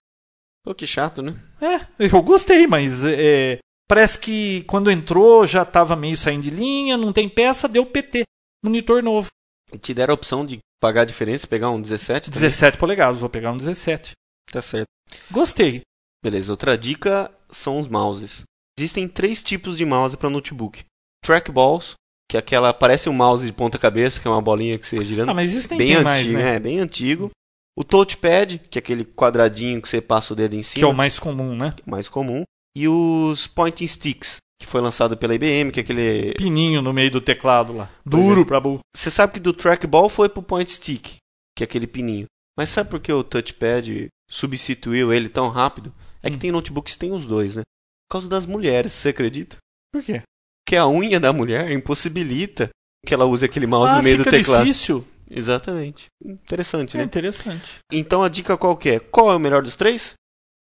[0.67, 1.33] Pô, que chato, né?
[1.61, 6.97] É, eu gostei, mas é, parece que quando entrou já estava meio saindo de linha,
[6.97, 8.25] não tem peça, deu PT.
[8.64, 9.29] Monitor novo.
[9.73, 12.49] E te deram a opção de pagar a diferença, pegar um 17 também?
[12.49, 14.11] 17 polegadas, vou pegar um 17.
[14.51, 14.89] Tá certo.
[15.31, 15.83] Gostei.
[16.21, 18.43] Beleza, outra dica são os mouses.
[18.77, 20.83] Existem três tipos de mouse para notebook.
[21.25, 21.95] Trackballs,
[22.29, 25.05] que é aquela parece um mouse de ponta cabeça, que é uma bolinha que você
[25.05, 25.31] girando.
[25.31, 26.57] Ah, mas isso nem bem antigo, mais, né?
[26.57, 27.31] é, bem antigo.
[27.79, 30.89] O touchpad, que é aquele quadradinho que você passa o dedo em Que é cima,
[30.89, 31.74] o mais comum, né?
[31.85, 32.43] mais comum.
[32.77, 37.11] E os pointing sticks, que foi lançado pela IBM, que é aquele Pininho no meio
[37.11, 37.91] do teclado lá.
[38.05, 38.45] Duro é.
[38.45, 38.81] pra burro.
[38.97, 41.16] Você sabe que do trackball foi pro point stick,
[41.55, 42.27] que é aquele pininho.
[42.59, 45.93] Mas sabe por que o touchpad substituiu ele tão rápido?
[46.22, 46.39] É que Hum.
[46.41, 47.62] tem notebooks que tem os dois, né?
[48.09, 49.57] Por causa das mulheres, você acredita?
[49.93, 50.22] Por quê?
[50.66, 52.70] Que a unha da mulher impossibilita
[53.07, 54.64] que ela use aquele mouse ah, no meio do teclado.
[54.64, 55.07] difícil.
[55.31, 56.07] Exatamente.
[56.24, 57.05] Interessante, É né?
[57.05, 57.79] interessante.
[57.93, 58.99] Então a dica qual que é?
[59.01, 60.14] Qual é o melhor dos três?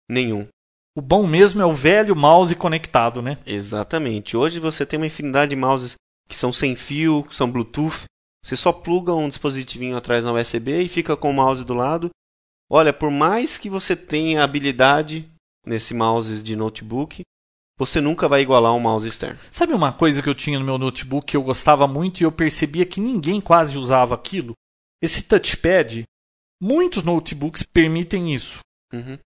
[0.09, 0.47] Nenhum.
[0.97, 3.39] O bom mesmo é o velho mouse conectado, né?
[3.47, 4.37] Exatamente.
[4.37, 5.95] Hoje você tem uma infinidade de mouses
[6.29, 8.05] que são sem fio, que são Bluetooth.
[8.45, 12.11] Você só pluga um dispositivinho atrás na USB e fica com o mouse do lado.
[12.71, 15.29] Olha, por mais que você tenha habilidade
[15.67, 17.23] nesse mouse de notebook,
[17.79, 19.39] você nunca vai igualar um mouse externo.
[19.51, 22.33] Sabe uma coisa que eu tinha no meu notebook que eu gostava muito e eu
[22.33, 24.55] percebia que ninguém quase usava aquilo?
[25.03, 26.05] Esse touchpad.
[26.61, 28.61] Muitos notebooks permitem isso.
[28.93, 29.19] Uhum.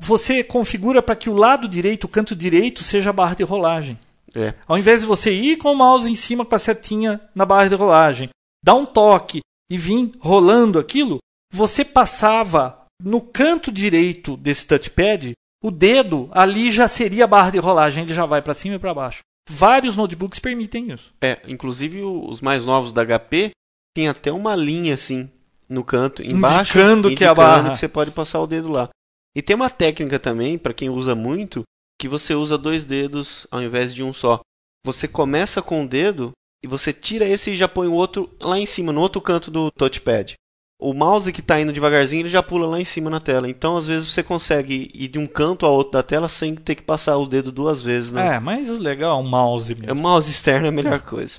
[0.00, 3.98] Você configura para que o lado direito, o canto direito, seja a barra de rolagem.
[4.34, 4.54] É.
[4.66, 7.68] Ao invés de você ir com o mouse em cima com a setinha na barra
[7.68, 8.28] de rolagem,
[8.62, 9.40] dar um toque
[9.70, 11.18] e vir rolando aquilo,
[11.52, 15.32] você passava no canto direito desse touchpad,
[15.64, 18.78] o dedo ali já seria a barra de rolagem, ele já vai para cima e
[18.78, 19.20] para baixo.
[19.48, 21.12] Vários notebooks permitem isso.
[21.22, 23.50] É, inclusive o- os mais novos da HP
[23.94, 25.30] tem até uma linha assim
[25.68, 27.70] no canto, embaixo, Indicando que é a indicando barra.
[27.70, 28.88] que você pode passar o dedo lá.
[29.36, 31.62] E tem uma técnica também, para quem usa muito,
[32.00, 34.40] que você usa dois dedos ao invés de um só.
[34.86, 38.58] Você começa com um dedo e você tira esse e já põe o outro lá
[38.58, 40.34] em cima, no outro canto do touchpad.
[40.80, 43.48] O mouse que está indo devagarzinho, ele já pula lá em cima na tela.
[43.48, 46.74] Então, às vezes, você consegue ir de um canto ao outro da tela sem ter
[46.74, 48.10] que passar o dedo duas vezes.
[48.10, 48.34] Né?
[48.36, 50.02] É, mas o legal é o mouse É, O mesmo.
[50.02, 51.38] mouse externo é a melhor coisa.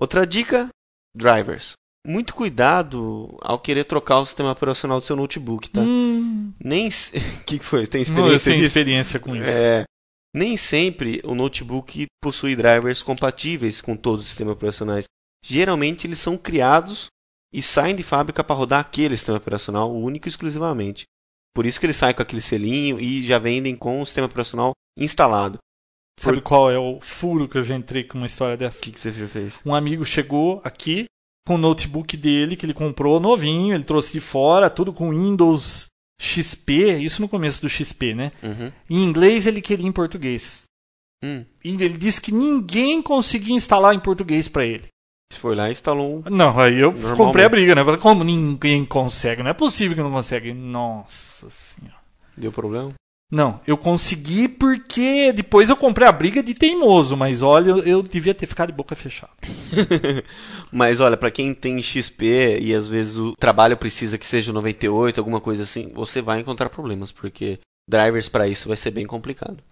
[0.00, 0.68] Outra dica:
[1.14, 1.72] drivers.
[2.06, 5.80] Muito cuidado ao querer trocar o sistema operacional do seu notebook, tá?
[5.80, 6.88] Hum, Nem.
[6.88, 6.90] O
[7.46, 7.86] que foi?
[7.86, 8.68] Tem eu experiência tenho disso?
[8.68, 9.48] experiência com isso.
[9.48, 9.84] É.
[10.34, 15.04] Nem sempre o notebook possui drivers compatíveis com todos os sistemas operacionais.
[15.44, 17.06] Geralmente eles são criados
[17.52, 21.04] e saem de fábrica para rodar aquele sistema operacional único e exclusivamente.
[21.54, 24.72] Por isso que eles saem com aquele selinho e já vendem com o sistema operacional
[24.96, 25.58] instalado.
[26.18, 28.78] Sabe qual é o furo que eu já entrei com uma história dessa?
[28.78, 29.60] O que, que você já fez?
[29.64, 31.06] Um amigo chegou aqui
[31.46, 35.86] com o notebook dele que ele comprou novinho, ele trouxe de fora, tudo com Windows
[36.20, 38.32] XP, isso no começo do XP, né?
[38.42, 38.72] Uhum.
[38.88, 40.64] Em inglês ele queria em português.
[41.22, 41.44] Hum.
[41.64, 44.91] E ele disse que ninguém conseguia instalar em português para ele.
[45.32, 46.30] Você foi lá e instalou um.
[46.30, 47.82] Não, aí eu comprei a briga, né?
[47.82, 49.42] Falei, como ninguém consegue?
[49.42, 50.52] Não é possível que não consegue.
[50.52, 51.96] Nossa senhora.
[52.36, 52.92] Deu problema?
[53.30, 58.34] Não, eu consegui porque depois eu comprei a briga de teimoso, mas olha, eu, devia
[58.34, 59.32] ter ficado de boca fechada.
[60.70, 64.54] Mas olha, pra quem tem XP e às vezes o trabalho precisa que seja o
[64.54, 67.58] 98, alguma coisa assim, você vai encontrar problemas, porque
[67.88, 69.62] drivers pra isso vai ser bem complicado.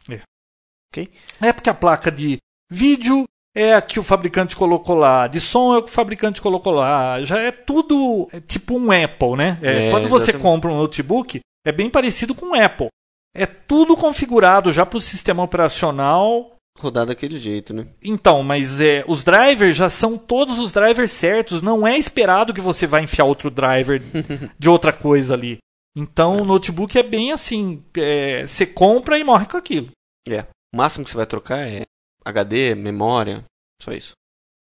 [1.40, 2.38] É porque a placa de
[2.70, 6.40] vídeo é a que o fabricante colocou lá, de som é o que o fabricante
[6.40, 7.22] colocou lá.
[7.22, 9.58] Já é tudo é tipo um Apple, né?
[9.62, 10.42] É, É, quando você exatamente.
[10.42, 12.88] compra um notebook, é bem parecido com um Apple.
[13.34, 16.56] É tudo configurado já para o sistema operacional.
[16.78, 17.86] Rodar daquele jeito, né?
[18.02, 21.60] Então, mas é, os drivers já são todos os drivers certos.
[21.62, 24.00] Não é esperado que você vai enfiar outro driver
[24.58, 25.58] de outra coisa ali.
[25.96, 29.90] Então, o notebook é bem assim: é, você compra e morre com aquilo.
[30.28, 30.44] É.
[30.72, 31.82] O máximo que você vai trocar é
[32.24, 33.44] HD, memória,
[33.82, 34.12] só isso.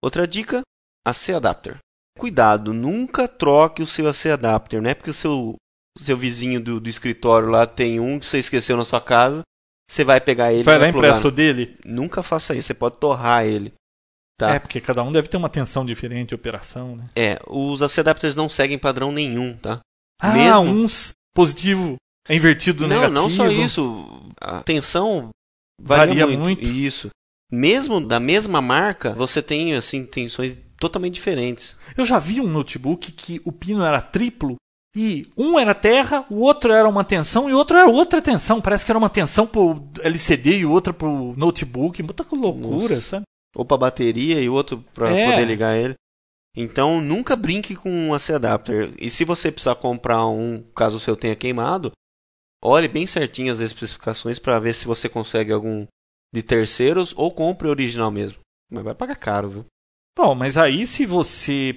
[0.02, 0.62] Outra dica,
[1.06, 1.78] AC adapter.
[2.18, 5.54] Cuidado, nunca troque o seu AC adapter, não é porque o seu,
[5.98, 9.42] seu vizinho do, do escritório lá tem um que você esqueceu na sua casa,
[9.88, 11.08] você vai pegar ele vai lá e plugar.
[11.08, 11.78] empresta o dele.
[11.84, 13.72] Nunca faça isso, você pode torrar ele.
[14.38, 14.54] Tá?
[14.54, 17.04] É, porque cada um deve ter uma tensão diferente de operação, né?
[17.16, 19.80] É, os AC adapters não seguem padrão nenhum, tá?
[20.20, 21.96] Ah, Mesmo- uns positivo
[22.28, 23.14] é invertido Não, negativo.
[23.14, 24.32] não só isso.
[24.40, 25.30] A tensão
[25.80, 26.40] varia, Varia muito.
[26.40, 26.64] muito.
[26.64, 27.10] Isso.
[27.50, 31.76] Mesmo da mesma marca, você tem assim tensões totalmente diferentes.
[31.96, 34.56] Eu já vi um notebook que o pino era triplo
[34.96, 38.60] e um era terra, o outro era uma tensão e o outro era outra tensão.
[38.60, 42.02] Parece que era uma tensão pro LCD e outra pro notebook.
[42.02, 43.00] Muita loucura, Nossa.
[43.00, 43.24] sabe?
[43.54, 45.30] Ou para bateria e outro para É.
[45.30, 45.94] poder ligar ele.
[46.56, 48.92] Então, nunca brinque com um AC adapter.
[48.98, 51.92] E se você precisar comprar um, caso o seu tenha queimado,
[52.64, 55.86] olhe bem certinho as especificações para ver se você consegue algum
[56.32, 58.38] de terceiros ou compre o original mesmo.
[58.70, 59.64] Mas vai pagar caro, viu?
[60.18, 61.76] Bom, mas aí se você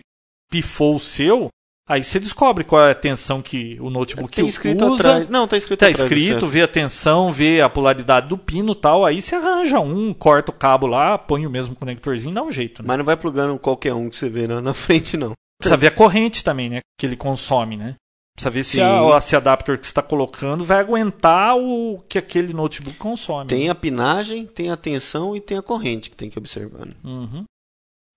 [0.49, 1.49] pifou o seu,
[1.87, 5.01] aí você descobre qual é a tensão que o notebook Tem escrito usa.
[5.11, 5.29] atrás.
[5.29, 6.03] Não, tá escrito Tá atrás.
[6.03, 9.05] escrito, vê a tensão, vê a polaridade do pino e tal.
[9.05, 12.81] Aí você arranja um, corta o cabo lá, põe o mesmo conectorzinho, dá um jeito.
[12.81, 12.87] Né?
[12.87, 15.33] Mas não vai plugando qualquer um que você vê na, na frente, não.
[15.59, 16.79] Precisa ver a corrente também, né?
[16.97, 17.95] Que ele consome, né?
[18.39, 22.53] Precisa ver se a, esse adapter que você está colocando vai aguentar o que aquele
[22.53, 23.49] notebook consome.
[23.49, 26.85] Tem a pinagem, tem a tensão e tem a corrente que tem que observar.
[26.85, 26.93] né?
[27.03, 27.43] Uhum.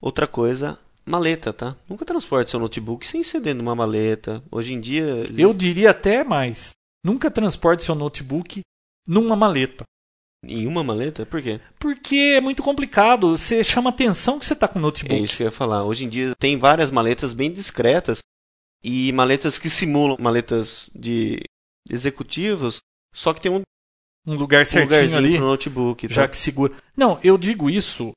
[0.00, 1.76] Outra coisa, maleta, tá?
[1.88, 4.40] Nunca transporte seu notebook sem ser dentro de uma maleta.
[4.50, 5.24] Hoje em dia.
[5.36, 6.70] Eu diria até mais.
[7.04, 8.60] Nunca transporte seu notebook
[9.08, 9.82] numa maleta.
[10.44, 11.26] Em uma maleta?
[11.26, 11.60] Por quê?
[11.80, 13.36] Porque é muito complicado.
[13.36, 15.22] Você chama atenção que você está com o É notebook.
[15.22, 15.84] isso que eu ia falar.
[15.84, 18.18] Hoje em dia tem várias maletas bem discretas
[18.82, 21.42] e maletas que simulam maletas de
[21.88, 22.78] executivos,
[23.14, 23.62] só que tem um
[24.26, 25.36] um lugar certinho lugarzinho ali.
[25.36, 26.08] pro notebook.
[26.08, 26.14] tá?
[26.14, 26.72] já que segura.
[26.96, 28.12] Não, eu digo isso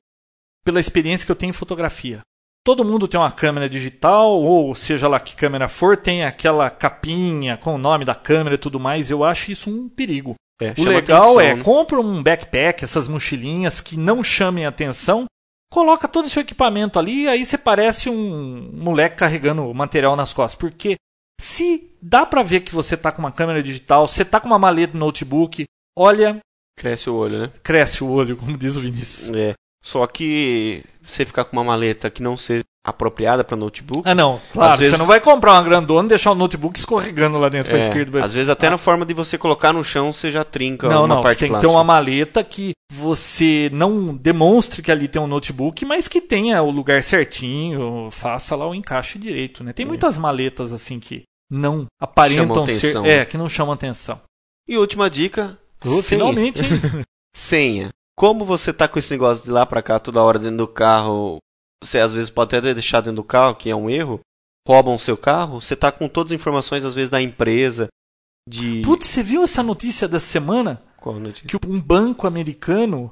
[0.64, 2.20] pela experiência que eu tenho em fotografia.
[2.64, 7.56] Todo mundo tem uma câmera digital, ou seja lá que câmera for, tem aquela capinha
[7.56, 9.08] com o nome da câmera e tudo mais.
[9.10, 10.34] Eu acho isso um perigo.
[10.60, 11.62] É, O legal atenção, é, né?
[11.62, 15.26] compra um backpack, essas mochilinhas que não chamem atenção,
[15.72, 20.32] coloca todo o seu equipamento ali, e aí você parece um moleque carregando material nas
[20.32, 20.58] costas.
[20.58, 20.96] Porque
[21.40, 24.58] se dá pra ver que você tá com uma câmera digital, você tá com uma
[24.58, 25.64] maleta no notebook,
[25.98, 26.40] olha,
[26.78, 27.50] Cresce o olho, né?
[27.62, 29.34] cresce o olho, como diz o Vinícius.
[29.34, 29.54] É.
[29.82, 34.02] Só que você ficar com uma maleta que não seja apropriada para notebook.
[34.08, 34.40] Ah, não.
[34.52, 37.76] Claro, vezes- você não vai comprar uma grandona e deixar o notebook escorregando lá dentro
[37.76, 38.24] é, esquerda.
[38.24, 41.16] às vezes até na forma de você colocar no chão você já trinca Não, uma
[41.16, 41.22] não.
[41.22, 45.26] parte Você tem que ter uma maleta que você não demonstre que ali tem um
[45.26, 49.72] notebook, mas que tenha o lugar certinho, faça lá o encaixe direito, né?
[49.72, 52.96] Tem muitas maletas assim que não aparentam ser.
[53.04, 54.20] É, que não chamam atenção.
[54.68, 56.02] E última dica, Pô, senha.
[56.02, 56.70] finalmente, hein?
[57.36, 57.88] senha.
[58.16, 61.38] Como você tá com esse negócio de lá pra cá toda hora dentro do carro,
[61.84, 64.20] você às vezes pode até deixar dentro do carro, que é um erro,
[64.66, 67.88] roubam o seu carro, você tá com todas as informações às vezes da empresa,
[68.48, 68.82] de...
[68.82, 70.82] Putz, você viu essa notícia dessa semana?
[70.96, 71.46] Qual notícia?
[71.46, 73.10] Que um banco americano,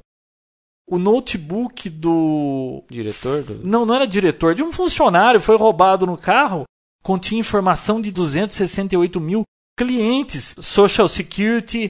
[0.89, 3.67] o notebook do Diretor do...
[3.67, 6.65] Não, não era diretor, de um funcionário foi roubado no carro,
[7.03, 9.43] continha informação de 268 mil
[9.79, 11.89] clientes, Social Security,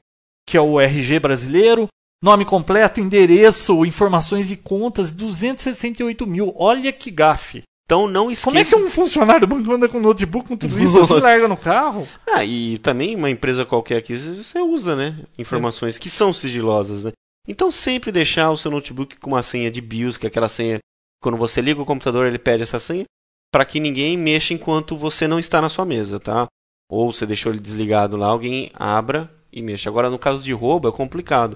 [0.49, 1.89] que é o RG brasileiro,
[2.25, 6.55] nome completo, endereço, informações e contas, 268 mil.
[6.57, 7.63] Olha que gafe.
[7.85, 8.45] Então não esqueça...
[8.47, 11.47] Como é que um funcionário do banco anda com notebook com tudo isso assim larga
[11.47, 12.09] no carro?
[12.27, 15.21] Ah, e também uma empresa qualquer aqui, você usa, né?
[15.37, 17.13] Informações que são sigilosas, né?
[17.47, 20.79] Então sempre deixar o seu notebook com uma senha de BIOS, que é aquela senha,
[21.21, 23.05] quando você liga o computador ele pede essa senha,
[23.53, 26.47] para que ninguém mexa enquanto você não está na sua mesa, tá?
[26.91, 29.91] Ou você deixou ele desligado lá, alguém abra e mexa.
[29.91, 31.55] Agora no caso de roubo é complicado.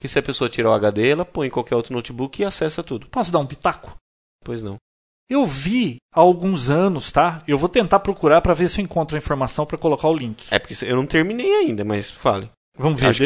[0.00, 2.82] Que se a pessoa tirar o HD, ela põe em qualquer outro notebook e acessa
[2.82, 3.06] tudo.
[3.08, 3.94] Posso dar um pitaco?
[4.44, 4.76] Pois não.
[5.28, 7.42] Eu vi há alguns anos, tá?
[7.48, 10.44] Eu vou tentar procurar para ver se eu encontro a informação para colocar o link.
[10.50, 12.48] É porque eu não terminei ainda, mas fale.
[12.78, 13.24] Vamos ver de-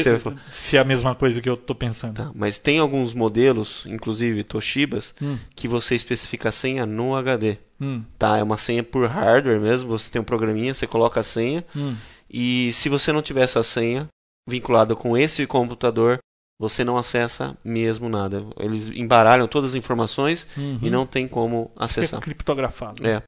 [0.49, 2.15] se é a mesma coisa que eu tô pensando.
[2.15, 7.59] Tá, mas tem alguns modelos, inclusive Toshibas, Hum, que você especifica a senha no HD.
[7.81, 11.25] hum, Tá, é uma senha por hardware mesmo, você tem um programinha, você coloca a
[11.25, 11.97] senha hum.
[12.31, 14.07] e se você não tiver essa senha
[14.49, 16.19] vinculada com esse computador,
[16.61, 18.45] você não acessa mesmo nada.
[18.59, 20.79] Eles embaralham todas as informações Uhum.
[20.83, 22.21] e não tem como Fica acessar.
[22.21, 23.07] criptografado.
[23.07, 23.23] É.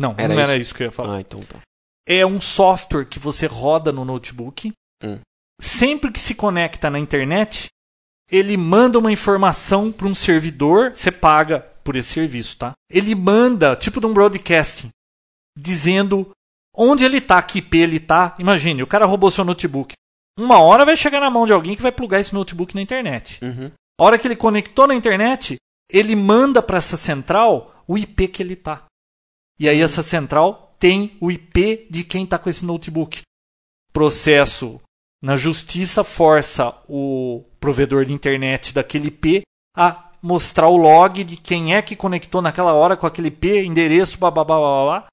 [0.00, 0.62] Não, Era não era isso.
[0.62, 1.16] isso que eu ia falar.
[1.16, 1.58] Ah, então tá.
[2.08, 4.72] É um software que você roda no notebook.
[5.04, 5.18] Hum.
[5.60, 7.66] Sempre que se conecta na internet,
[8.30, 12.72] ele manda uma informação para um servidor, você paga por esse serviço, tá?
[12.90, 14.88] Ele manda, tipo de um broadcasting,
[15.58, 16.30] dizendo
[16.74, 18.34] onde ele tá, que IP ele tá.
[18.38, 19.92] Imagine, o cara roubou seu notebook.
[20.38, 23.44] Uma hora vai chegar na mão de alguém que vai plugar esse notebook na internet.
[23.44, 23.72] Uhum.
[24.00, 25.56] A hora que ele conectou na internet,
[25.90, 28.84] ele manda para essa central o IP que ele tá.
[29.58, 33.22] E aí essa central tem o IP de quem tá com esse notebook.
[33.92, 34.78] Processo
[35.20, 39.42] na justiça força o provedor de internet daquele IP
[39.76, 44.18] a mostrar o log de quem é que conectou naquela hora com aquele IP, endereço,
[44.18, 45.06] blá blá.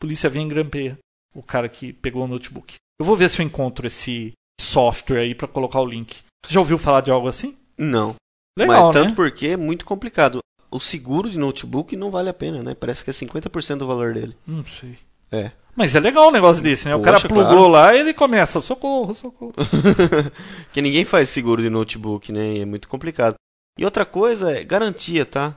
[0.00, 0.98] Polícia vem e grampeia
[1.34, 2.76] o cara que pegou o notebook.
[2.98, 4.32] Eu vou ver se eu encontro esse
[4.62, 6.22] software aí para colocar o link.
[6.44, 7.56] Você já ouviu falar de algo assim?
[7.76, 8.14] Não.
[8.58, 9.14] Legal, mas tanto né?
[9.14, 10.38] porque é muito complicado.
[10.70, 12.74] O seguro de notebook não vale a pena, né?
[12.74, 14.36] Parece que é 50% do valor dele.
[14.46, 14.96] Não sei.
[15.30, 15.52] É.
[15.74, 16.94] Mas é legal um negócio desse, né?
[16.94, 19.54] O cara Poxa, plugou lá e ele começa, socorro, socorro.
[20.64, 22.54] Porque ninguém faz seguro de notebook, né?
[22.54, 23.34] E é muito complicado.
[23.78, 25.54] E outra coisa é garantia, tá?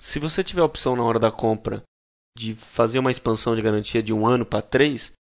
[0.00, 1.82] Se você tiver a opção na hora da compra
[2.36, 5.12] de fazer uma expansão de garantia de um ano para três,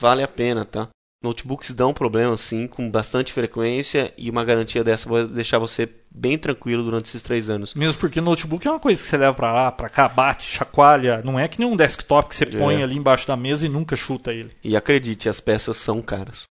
[0.00, 0.88] vale a pena, tá?
[1.22, 6.38] Notebooks dão problema, sim, com bastante frequência e uma garantia dessa vai deixar você bem
[6.38, 7.74] tranquilo durante esses três anos.
[7.74, 11.20] Mesmo porque notebook é uma coisa que você leva pra lá, pra cá, bate, chacoalha.
[11.24, 12.84] Não é que nem um desktop que você põe É.
[12.84, 14.52] ali embaixo da mesa e nunca chuta ele.
[14.62, 16.44] E acredite, as peças são caras.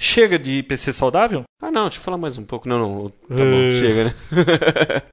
[0.00, 1.44] Chega de PC saudável?
[1.62, 2.66] Ah, não, deixa eu falar mais um pouco.
[2.68, 3.78] Não, não, tá bom, É.
[3.78, 4.14] chega, né?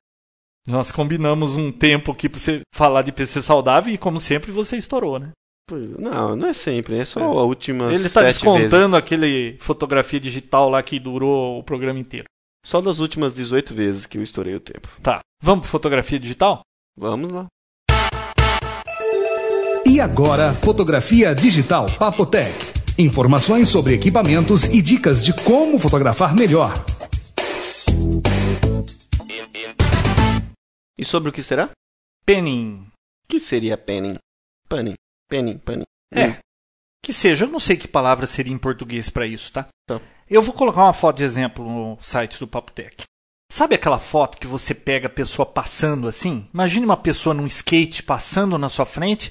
[0.66, 4.78] Nós combinamos um tempo aqui pra você falar de PC saudável e, como sempre, você
[4.78, 5.32] estourou, né?
[5.70, 7.24] Pois, Não, não é sempre, é só É.
[7.24, 12.26] a última Ele tá sete descontando aquele fotografia digital lá que durou o programa inteiro.
[12.26, 12.70] vezes.
[12.72, 14.90] Só das últimas 18 vezes que eu estourei o tempo.
[15.04, 15.20] Tá.
[15.42, 16.62] Vamos pro fotografia digital?
[16.98, 17.46] Vamos lá.
[19.86, 22.52] E agora, fotografia digital Papotec.
[22.98, 26.74] Informações sobre equipamentos e dicas de como fotografar melhor.
[30.98, 31.70] E sobre o que será?
[32.26, 32.88] Penning.
[33.24, 34.18] O que seria penning?
[34.68, 34.96] Panning.
[35.30, 35.86] Penning, panning.
[36.14, 36.38] É.
[37.04, 39.68] Que seja, eu não sei que palavra seria em português pra isso, tá?
[39.88, 40.02] Tá.
[40.30, 43.04] Eu vou colocar uma foto de exemplo no site do Papotec.
[43.52, 46.48] Sabe aquela foto que você pega a pessoa passando assim?
[46.54, 49.30] Imagine uma pessoa num skate passando na sua frente.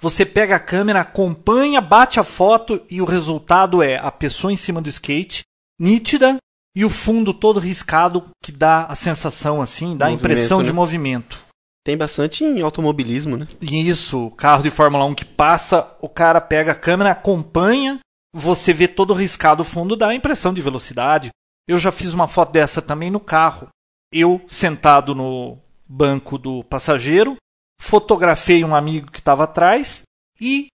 [0.00, 4.56] Você pega a câmera, acompanha, bate a foto e o resultado é a pessoa em
[4.56, 5.42] cima do skate,
[5.78, 6.36] nítida
[6.74, 10.74] e o fundo todo riscado que dá a sensação assim, dá a impressão de né?
[10.74, 11.44] movimento.
[11.84, 13.46] Tem bastante em automobilismo, né?
[13.60, 18.00] Isso, carro de Fórmula 1 que passa, o cara pega a câmera, acompanha,
[18.34, 21.30] você vê todo riscado o fundo, dá a impressão de velocidade.
[21.66, 23.68] Eu já fiz uma foto dessa também no carro.
[24.12, 27.36] Eu sentado no banco do passageiro,
[27.80, 30.02] fotografei um amigo que estava atrás
[30.40, 30.68] e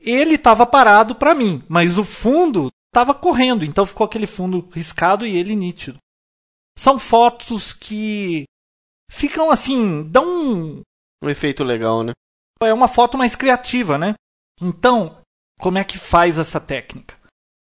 [0.00, 5.26] ele estava parado para mim, mas o fundo estava correndo, então ficou aquele fundo riscado
[5.26, 5.98] e ele nítido.
[6.78, 8.44] São fotos que
[9.10, 10.82] ficam assim, dão um,
[11.22, 12.12] Um efeito legal, né?
[12.60, 14.14] é uma foto mais criativa, né?
[14.60, 15.18] Então,
[15.60, 17.16] como é que faz essa técnica?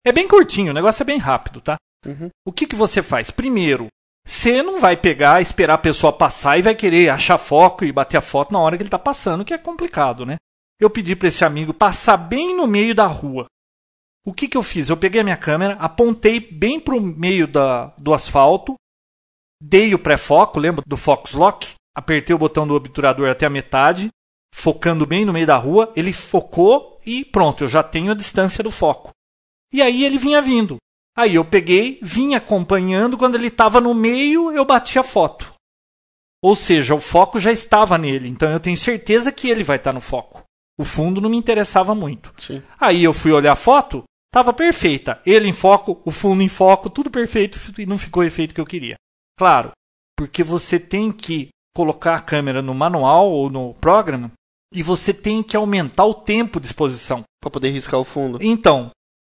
[0.05, 1.77] É bem curtinho, o negócio é bem rápido, tá?
[2.05, 2.29] Uhum.
[2.45, 3.31] O que, que você faz?
[3.31, 3.87] Primeiro,
[4.25, 8.17] você não vai pegar, esperar a pessoa passar e vai querer achar foco e bater
[8.17, 10.37] a foto na hora que ele está passando, que é complicado, né?
[10.79, 13.45] Eu pedi para esse amigo passar bem no meio da rua.
[14.25, 14.89] O que, que eu fiz?
[14.89, 18.75] Eu peguei a minha câmera, apontei bem para o meio da, do asfalto,
[19.63, 21.73] dei o pré-foco, lembra do Fox Lock?
[21.95, 24.09] Apertei o botão do obturador até a metade,
[24.53, 28.63] focando bem no meio da rua, ele focou e pronto, eu já tenho a distância
[28.63, 29.11] do foco.
[29.71, 30.77] E aí ele vinha vindo.
[31.15, 35.53] Aí eu peguei, vim acompanhando, quando ele estava no meio, eu bati a foto.
[36.43, 39.93] Ou seja, o foco já estava nele, então eu tenho certeza que ele vai estar
[39.93, 40.43] no foco.
[40.77, 42.33] O fundo não me interessava muito.
[42.37, 42.61] Sim.
[42.79, 45.21] Aí eu fui olhar a foto, estava perfeita.
[45.25, 48.59] Ele em foco, o fundo em foco, tudo perfeito e não ficou o efeito que
[48.59, 48.95] eu queria.
[49.37, 49.71] Claro,
[50.17, 54.31] porque você tem que colocar a câmera no manual ou no programa
[54.73, 57.23] e você tem que aumentar o tempo de exposição.
[57.41, 58.37] Pra poder riscar o fundo.
[58.41, 58.91] Então,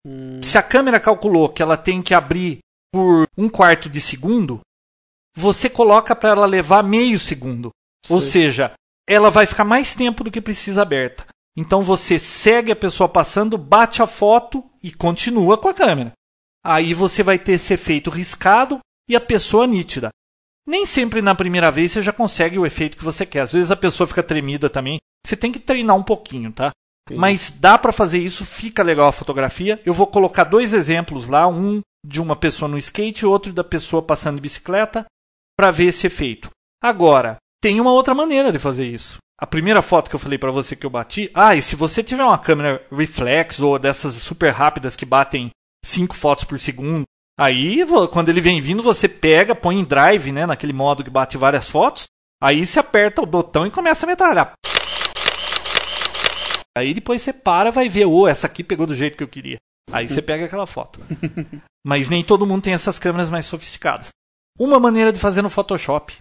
[0.07, 2.59] Hum, se a câmera calculou que ela tem que abrir
[2.93, 4.61] por um quarto de segundo,
[5.35, 7.71] você coloca para ela levar meio segundo.
[8.09, 8.31] Ou Sim.
[8.31, 8.73] seja,
[9.09, 11.27] ela vai ficar mais tempo do que precisa aberta.
[11.57, 16.13] Então você segue a pessoa passando, bate a foto e continua com a câmera.
[16.63, 18.79] Aí você vai ter esse efeito riscado
[19.09, 20.09] e a pessoa nítida.
[20.67, 23.41] Nem sempre na primeira vez você já consegue o efeito que você quer.
[23.41, 24.99] Às vezes a pessoa fica tremida também.
[25.27, 26.71] Você tem que treinar um pouquinho, tá?
[27.09, 27.17] Sim.
[27.17, 29.81] Mas dá para fazer isso, fica legal a fotografia.
[29.85, 33.65] Eu vou colocar dois exemplos lá, um de uma pessoa no skate e outro da
[33.65, 35.05] pessoa passando de bicicleta,
[35.59, 36.51] para ver esse efeito.
[36.83, 39.19] Agora, tem uma outra maneira de fazer isso.
[39.39, 42.03] A primeira foto que eu falei para você que eu bati, ah, e se você
[42.03, 45.51] tiver uma câmera reflex ou dessas super rápidas que batem
[45.85, 47.05] 5 fotos por segundo,
[47.39, 47.81] aí
[48.13, 51.71] quando ele vem vindo, você pega, põe em drive, né, naquele modo que bate várias
[51.71, 52.09] fotos,
[52.43, 54.55] aí você aperta o botão e começa a metralhar.
[56.77, 59.59] Aí depois você para, vai ver, ô, essa aqui pegou do jeito que eu queria.
[59.93, 61.01] Aí você pega aquela foto.
[61.87, 64.09] Mas nem todo mundo tem essas câmeras mais sofisticadas.
[64.59, 66.17] Uma maneira de fazer no Photoshop.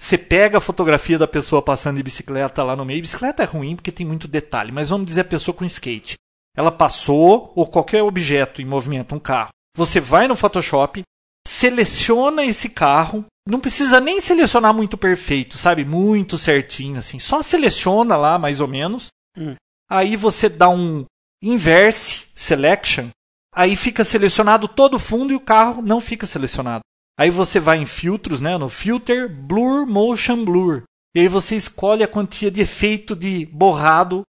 [0.00, 3.02] Você pega a fotografia da pessoa passando de bicicleta lá no meio.
[3.02, 6.14] Bicicleta é ruim porque tem muito detalhe, mas vamos dizer a pessoa com skate.
[6.56, 9.50] Ela passou, ou qualquer objeto em movimento, um carro.
[9.76, 11.02] Você vai no Photoshop,
[11.46, 13.24] seleciona esse carro.
[13.46, 15.84] Não precisa nem selecionar muito perfeito, sabe?
[15.84, 17.18] Muito certinho, assim.
[17.18, 19.08] Só seleciona lá, mais ou menos.
[19.36, 19.54] Hum.
[19.90, 21.04] Aí você dá um
[21.42, 23.08] inverse selection.
[23.54, 26.82] Aí fica selecionado todo o fundo e o carro não fica selecionado.
[27.18, 28.56] Aí você vai em filtros, né?
[28.58, 30.84] No filter, blur, motion blur.
[31.16, 34.22] E aí você escolhe a quantia de efeito de borrado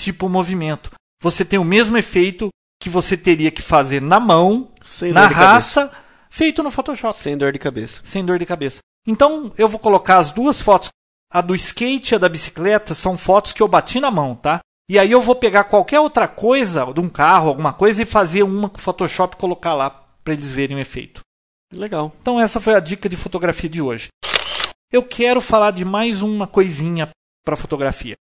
[0.00, 0.90] tipo movimento.
[1.22, 2.48] Você tem o mesmo efeito
[2.84, 5.90] que você teria que fazer na mão, Sem na raça,
[6.28, 7.98] feito no Photoshop, Sem dor de cabeça.
[8.02, 8.80] sem dor de cabeça.
[9.06, 10.90] Então eu vou colocar as duas fotos.
[11.32, 14.60] A do skate e a da bicicleta são fotos que eu bati na mão, tá?
[14.86, 18.42] E aí eu vou pegar qualquer outra coisa, de um carro, alguma coisa, e fazer
[18.42, 19.88] uma com o Photoshop e colocar lá
[20.22, 21.22] para eles verem o efeito.
[21.72, 22.12] Legal.
[22.20, 24.08] Então essa foi a dica de fotografia de hoje.
[24.92, 27.08] Eu quero falar de mais uma coisinha
[27.46, 28.14] para fotografia.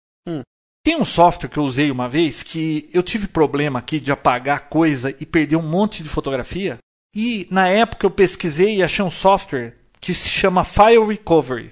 [0.85, 4.69] Tem um software que eu usei uma vez que eu tive problema aqui de apagar
[4.69, 6.79] coisa e perder um monte de fotografia.
[7.15, 11.71] E na época eu pesquisei e achei um software que se chama File Recovery.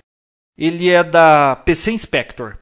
[0.59, 2.59] Ele é da PC Inspector.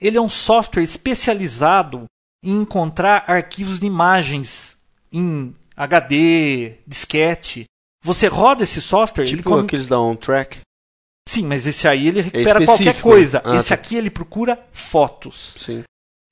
[0.00, 2.06] Ele é um software especializado
[2.42, 4.76] em encontrar arquivos de imagens
[5.12, 7.64] em HD, disquete.
[8.02, 10.60] Você roda esse software, ele Tipo come- aqueles da On Track.
[11.30, 13.00] Sim, mas esse aí ele recupera específico, qualquer né?
[13.02, 13.42] coisa.
[13.44, 13.74] Ah, esse tá.
[13.76, 15.56] aqui ele procura fotos.
[15.60, 15.84] Sim.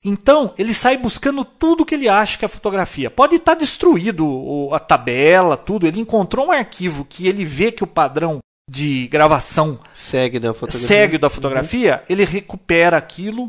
[0.03, 3.09] Então, ele sai buscando tudo que ele acha que é fotografia.
[3.09, 5.85] Pode estar destruído o- a tabela, tudo.
[5.87, 8.39] Ele encontrou um arquivo que ele vê que o padrão
[8.69, 10.87] de gravação Segue da fotografia.
[10.87, 13.47] segue da fotografia, ele recupera aquilo.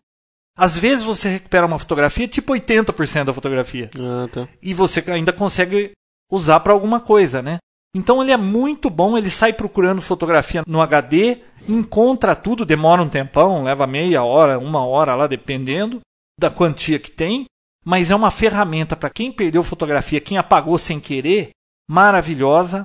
[0.58, 4.48] Às vezes você recupera uma fotografia tipo 80% da fotografia Ah, tá.
[4.62, 5.92] e você ainda consegue
[6.30, 7.58] usar para alguma coisa, né?
[7.94, 11.38] Então ele é muito bom, ele sai procurando fotografia no HD,
[11.68, 16.00] encontra tudo, demora um tempão, leva meia hora, uma hora lá, dependendo
[16.38, 17.44] da quantia que tem,
[17.84, 21.50] mas é uma ferramenta para quem perdeu fotografia, quem apagou sem querer,
[21.90, 22.84] maravilhosa.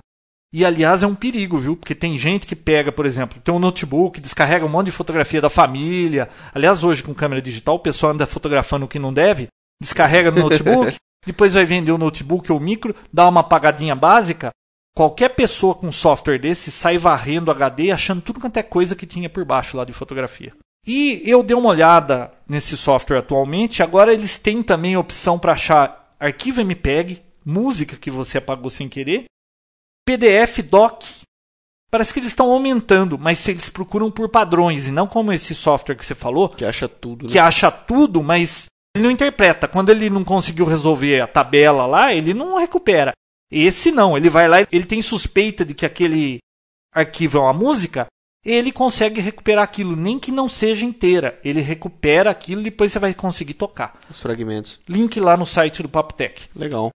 [0.53, 1.75] E aliás é um perigo, viu?
[1.75, 5.41] Porque tem gente que pega, por exemplo, tem um notebook, descarrega um monte de fotografia
[5.41, 6.29] da família.
[6.53, 9.47] Aliás, hoje com câmera digital, o pessoal anda fotografando o que não deve,
[9.81, 10.95] descarrega no notebook,
[11.25, 14.51] depois vai vender o notebook ou o micro, dá uma apagadinha básica.
[14.95, 19.29] Qualquer pessoa com software desse sai varrendo HD achando tudo quanto é coisa que tinha
[19.29, 20.53] por baixo lá de fotografia.
[20.87, 23.83] E eu dei uma olhada nesse software atualmente.
[23.83, 28.87] Agora eles têm também a opção para achar arquivo MPEG, música que você apagou sem
[28.87, 29.25] querer,
[30.07, 31.03] PDF doc.
[31.91, 35.95] Parece que eles estão aumentando, mas eles procuram por padrões e não como esse software
[35.95, 37.31] que você falou, Que acha tudo, né?
[37.31, 38.65] que acha tudo, mas
[38.95, 39.67] ele não interpreta.
[39.67, 43.11] Quando ele não conseguiu resolver a tabela lá, ele não recupera.
[43.57, 46.39] Esse não, ele vai lá, ele tem suspeita de que aquele
[46.93, 48.05] arquivo é uma música,
[48.43, 51.39] ele consegue recuperar aquilo, nem que não seja inteira.
[51.41, 53.97] Ele recupera aquilo e depois você vai conseguir tocar.
[54.09, 54.81] Os fragmentos.
[54.89, 56.49] Link lá no site do Papotec.
[56.53, 56.89] Legal.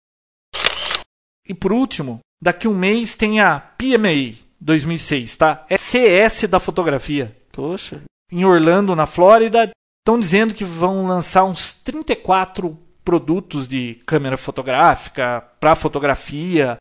[1.48, 5.64] E por último, daqui um mês tem a PMA 2006, tá?
[5.70, 7.34] É CS da fotografia.
[7.50, 8.02] Poxa.
[8.30, 9.70] em Orlando, na Flórida,
[10.02, 16.76] estão dizendo que vão lançar uns 34 produtos de câmera fotográfica para fotografia,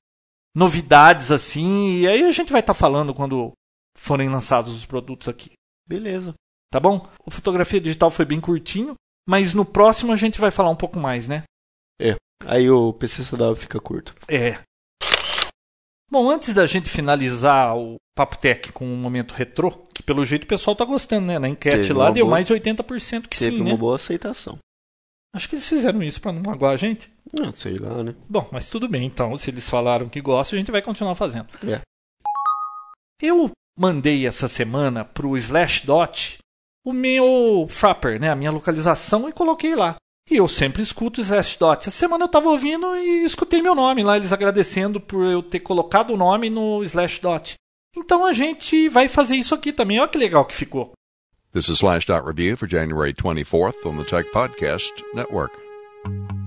[0.55, 3.51] novidades assim, e aí a gente vai estar falando quando
[3.97, 5.51] forem lançados os produtos aqui,
[5.87, 6.33] Beleza.
[6.71, 7.05] tá bom?
[7.25, 8.93] O fotografia digital foi bem curtinho,
[9.27, 11.43] mas no próximo a gente vai falar um pouco mais, né?
[12.45, 13.21] Aí o PC
[13.57, 14.15] fica curto.
[14.25, 14.57] É.
[16.09, 20.45] Bom, antes da gente finalizar o Papo Tech com um momento retrô, que pelo jeito
[20.45, 21.37] o pessoal tá gostando, né?
[21.37, 23.77] Na enquete Teve lá uma deu boa- mais de 80% que Teve sim, uma né?
[23.77, 24.57] boa aceitação.
[25.33, 27.11] Acho que eles fizeram isso pra não magoar a gente.
[27.31, 28.15] Não, sei lá, né?
[28.27, 29.37] Bom, mas tudo bem, então.
[29.37, 31.47] Se eles falaram que gostam, a gente vai continuar fazendo.
[31.67, 31.81] É.
[33.21, 36.39] Eu mandei essa semana pro Slashdot
[36.85, 39.95] o meu Frapper, né, a minha localização e coloquei lá.
[40.29, 41.87] E eu sempre escuto o Slashdot.
[41.87, 45.59] Essa semana eu estava ouvindo e escutei meu nome lá, eles agradecendo por eu ter
[45.59, 47.55] colocado o nome no Slashdot.
[47.95, 49.99] Então a gente vai fazer isso aqui também.
[49.99, 50.91] Olha que legal que ficou.
[51.51, 55.51] This is Slashdot Review for January 24th on the Tech Podcast Network.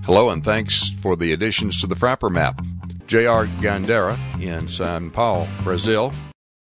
[0.05, 2.61] Hello and thanks for the additions to the Frapper map.
[3.05, 3.47] J.R.
[3.59, 6.13] Gandera in São Paulo, Brazil.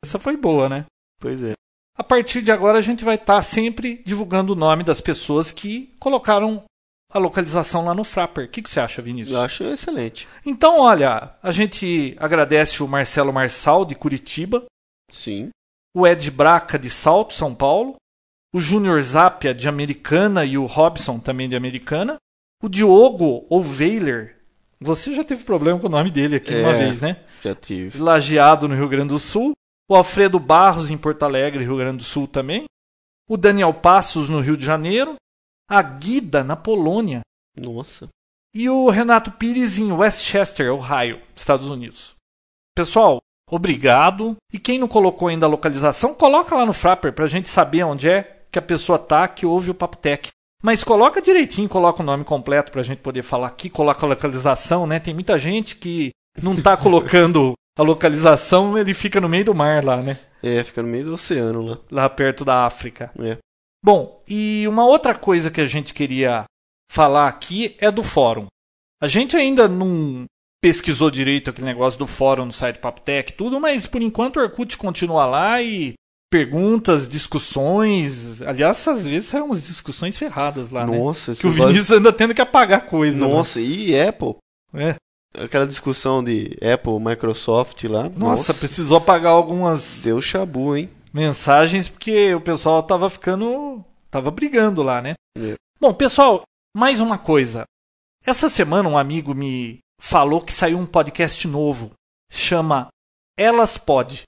[0.06, 0.86] Essa foi boa, né?
[1.20, 1.54] Pois é.
[1.98, 5.96] A partir de agora a gente vai estar sempre divulgando o nome das pessoas que
[6.00, 6.64] colocaram
[7.12, 8.46] a localização lá no Frapper.
[8.46, 9.36] O que, que você acha, Vinícius?
[9.36, 10.28] Eu acho excelente.
[10.46, 14.64] Então, olha, a gente agradece o Marcelo Marçal, de Curitiba,
[15.12, 15.50] Sim.
[15.96, 17.96] o Ed Braca, de Salto, São Paulo,
[18.58, 22.18] o Júnior Zapia, de Americana, e o Robson, também de Americana,
[22.64, 24.36] o Diogo Oveiler.
[24.82, 26.78] Você já teve problema com o nome dele aqui uma É.
[26.86, 27.24] vez, né?
[27.44, 28.00] Já tive.
[28.00, 29.52] Lajeado, no Rio Grande do Sul.
[29.88, 32.66] O Alfredo Barros, em Porto Alegre, Rio Grande do Sul também.
[33.30, 35.16] O Daniel Passos, no Rio de Janeiro.
[35.70, 37.22] A Guida, na Polônia.
[37.56, 38.08] Nossa.
[38.56, 42.16] E o Renato Pires, em Westchester, Ohio, Estados Unidos.
[42.76, 44.36] Pessoal, obrigado.
[44.52, 48.10] E quem não colocou ainda a localização, coloca lá no Frapper pra gente saber onde
[48.10, 50.30] é que a pessoa tá que ouve o Papo Tech.
[50.64, 54.88] Mas coloca direitinho, coloca o nome completo pra gente poder falar aqui, coloca a localização,
[54.88, 55.00] né?
[55.00, 59.86] Tem muita gente que não tá colocando a localização, ele fica no meio do mar
[59.86, 60.18] lá, né?
[60.42, 61.80] É, fica no meio do oceano lá.
[61.92, 63.12] Lá perto da África.
[63.20, 63.38] É.
[63.84, 66.46] Bom, e uma outra coisa que a gente queria
[66.92, 68.48] falar aqui é do fórum.
[69.02, 70.26] A gente ainda não
[70.62, 74.76] pesquisou direito aquele negócio do fórum no site Papotec, tudo, mas por enquanto o Orkut
[74.78, 75.94] continua lá e
[76.30, 78.42] perguntas, discussões.
[78.42, 80.98] Aliás, às vezes saem umas discussões ferradas lá, né?
[80.98, 83.26] Nossa, esse Que o Vinícius anda tendo que apagar coisa.
[83.26, 83.34] né?
[83.34, 84.36] Nossa, e Apple?
[84.74, 84.96] É.
[85.38, 88.10] Aquela discussão de Apple, Microsoft lá.
[88.10, 90.90] Nossa, precisou apagar algumas Deu chabu, hein?
[91.14, 93.84] mensagens porque o pessoal tava ficando.
[94.10, 95.14] tava brigando lá, né?
[95.38, 95.56] É.
[95.80, 96.44] Bom, pessoal,
[96.76, 97.64] mais uma coisa.
[98.26, 101.92] Essa semana um amigo me falou que saiu um podcast novo.
[102.32, 102.88] Chama
[103.38, 104.24] Elas Pod.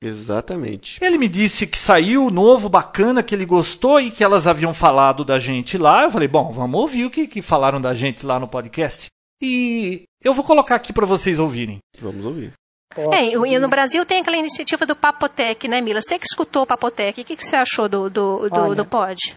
[0.00, 1.02] Exatamente.
[1.02, 5.24] Ele me disse que saiu novo, bacana, que ele gostou e que elas haviam falado
[5.24, 6.04] da gente lá.
[6.04, 9.08] Eu falei, bom, vamos ouvir o que, que falaram da gente lá no podcast.
[9.42, 11.78] E eu vou colocar aqui para vocês ouvirem.
[12.00, 12.52] Vamos ouvir.
[12.96, 16.00] É, e no Brasil tem aquela iniciativa do Papotec, né, Mila?
[16.00, 18.84] Você que escutou o Papotec, o que, que você achou do, do, do, Olha, do
[18.84, 19.36] pod?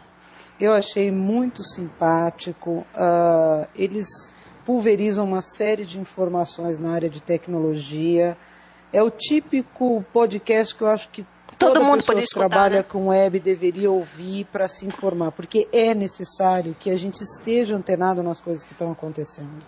[0.59, 2.86] Eu achei muito simpático.
[2.95, 4.34] ah, eles
[4.66, 8.38] pulverizam uma série de informações na área de tecnologia.
[8.93, 11.25] É o típico podcast que eu acho que
[11.57, 12.83] Todo toda mundo pessoa que escutar, trabalha né?
[12.83, 18.23] com web deveria ouvir para se informar, porque é necessário que a gente esteja antenado
[18.23, 19.63] nas coisas que estão acontecendo.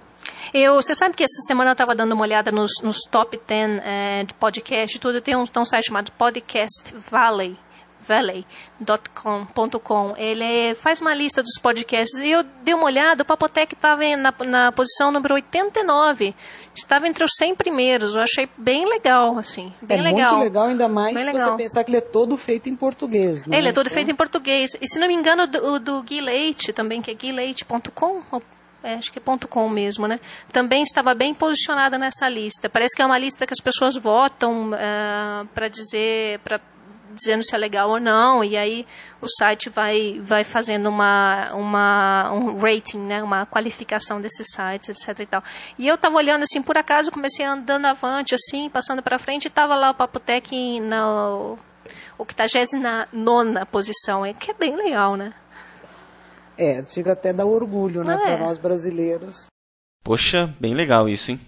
[0.51, 3.81] Eu, você sabe que essa semana eu estava dando uma olhada nos, nos top 10
[3.83, 5.21] eh, de podcast e tudo.
[5.21, 7.57] Tem um, tem um site chamado Podcast Valley.
[8.03, 10.15] Valley.com.com.
[10.17, 13.23] Ele faz uma lista dos podcasts e eu dei uma olhada.
[13.23, 16.35] O Papotec estava na, na posição número 89.
[16.75, 18.15] Estava entre os 100 primeiros.
[18.15, 19.73] Eu achei bem legal, assim.
[19.81, 20.35] Bem é legal.
[20.35, 21.51] muito legal, ainda mais Bem se legal.
[21.51, 23.45] você pensar que ele é todo feito em português.
[23.45, 23.57] Né?
[23.57, 24.71] Ele é todo Então, feito em português.
[24.81, 28.21] E se não me engano, o do, do Gui Leite também, que é guileite.com,
[28.83, 30.19] é, acho que é ponto .com mesmo, né?
[30.51, 32.69] Também estava bem posicionado nessa lista.
[32.69, 34.71] Parece que é uma lista que as pessoas votam
[35.53, 36.59] para dizer, para
[37.13, 38.85] dizendo se é legal ou não, e aí
[39.21, 45.19] o site vai, vai fazendo uma, uma, um rating, né, uma qualificação desses sites, etc
[45.19, 45.43] e tal.
[45.77, 49.47] E eu estava olhando assim, por acaso, comecei andando avante, assim, passando para frente, e
[49.47, 51.55] estava lá o Papotec na
[52.17, 55.33] 89 posição, é que é bem legal, né?
[56.57, 58.35] É, chega até a dar orgulho, né, Ah, é.
[58.35, 59.47] para nós brasileiros.
[60.03, 61.39] Poxa, bem legal isso, hein?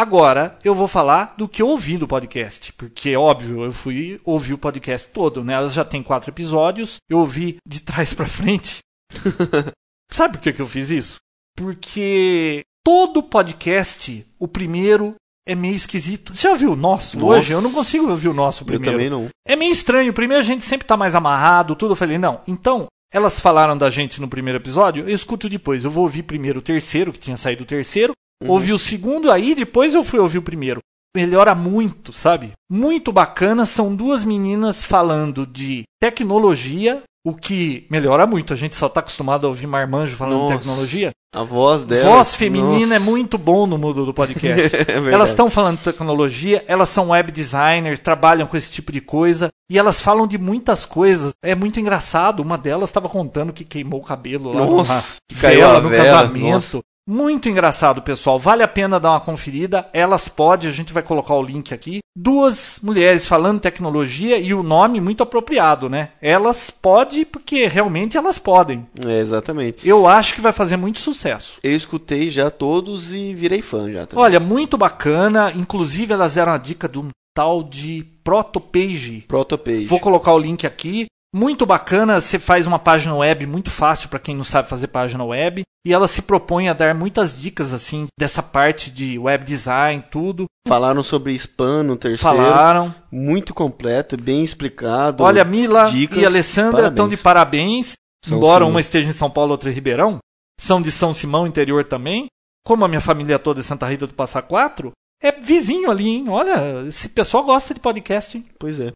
[0.00, 4.54] Agora eu vou falar do que eu ouvi do podcast, porque óbvio, eu fui ouvir
[4.54, 5.52] o podcast todo, né?
[5.52, 8.78] Ela já tem quatro episódios, eu ouvi de trás pra frente.
[10.10, 11.18] Sabe por que, que eu fiz isso?
[11.54, 16.34] Porque todo podcast, o primeiro é meio esquisito.
[16.34, 17.34] Você já viu o nosso Nossa.
[17.34, 17.52] hoje?
[17.52, 18.92] Eu não consigo ouvir o nosso Eu primeiro.
[18.92, 19.28] também não.
[19.46, 20.14] É meio estranho.
[20.14, 21.92] Primeiro a gente sempre tá mais amarrado, tudo.
[21.92, 22.40] Eu falei, não.
[22.48, 25.84] Então, elas falaram da gente no primeiro episódio, eu escuto depois.
[25.84, 28.14] Eu vou ouvir primeiro o terceiro, que tinha saído o terceiro.
[28.46, 30.80] Ouvi o segundo, aí depois eu fui ouvir o primeiro.
[31.14, 32.52] Melhora muito, sabe?
[32.70, 33.66] Muito bacana.
[33.66, 38.52] São duas meninas falando de tecnologia, o que melhora muito.
[38.52, 40.58] A gente só tá acostumado a ouvir marmanjo falando de Nossa.
[40.58, 41.10] tecnologia.
[41.34, 42.16] A voz dela.
[42.16, 43.10] Voz feminina é nossa.
[43.10, 44.76] muito bom no mundo do podcast.
[44.90, 49.00] É elas estão falando de tecnologia, elas são web designers, trabalham com esse tipo de
[49.00, 51.32] coisa e elas falam de muitas coisas.
[51.44, 52.40] É muito engraçado.
[52.40, 55.88] Uma delas estava contando que queimou o cabelo lá Nossa, numa que caiu vela no
[55.88, 56.48] vela, casamento.
[56.48, 56.80] nossa.
[57.10, 58.38] Muito engraçado, pessoal.
[58.38, 59.88] Vale a pena dar uma conferida.
[59.92, 61.98] Elas Pode, a gente vai colocar o link aqui.
[62.16, 66.10] Duas mulheres falando tecnologia e o nome muito apropriado, né?
[66.22, 68.86] Elas Pode porque realmente elas podem.
[69.04, 69.86] É, exatamente.
[69.86, 71.58] Eu acho que vai fazer muito sucesso.
[71.64, 74.24] Eu escutei já todos e virei fã já também.
[74.24, 75.52] Olha, muito bacana.
[75.56, 79.24] Inclusive, elas deram a dica de um tal de Protopage.
[79.26, 79.86] Protopage.
[79.86, 81.06] Vou colocar o link aqui.
[81.34, 85.24] Muito bacana, você faz uma página web muito fácil para quem não sabe fazer página
[85.24, 85.62] web.
[85.86, 90.44] E ela se propõe a dar muitas dicas assim dessa parte de web design, tudo.
[90.68, 92.36] Falaram sobre spam no terceiro.
[92.36, 92.94] Falaram.
[93.10, 95.24] Muito completo, bem explicado.
[95.24, 97.94] Olha, Mila dicas, e Alessandra estão de parabéns.
[98.22, 98.70] São embora sim.
[98.70, 100.18] uma esteja em São Paulo, outra em Ribeirão.
[100.60, 102.26] São de São Simão, interior também.
[102.66, 106.26] Como a minha família toda é Santa Rita do Passa Quatro, é vizinho ali, hein?
[106.28, 108.44] Olha, esse pessoal gosta de podcast, hein?
[108.58, 108.92] Pois é.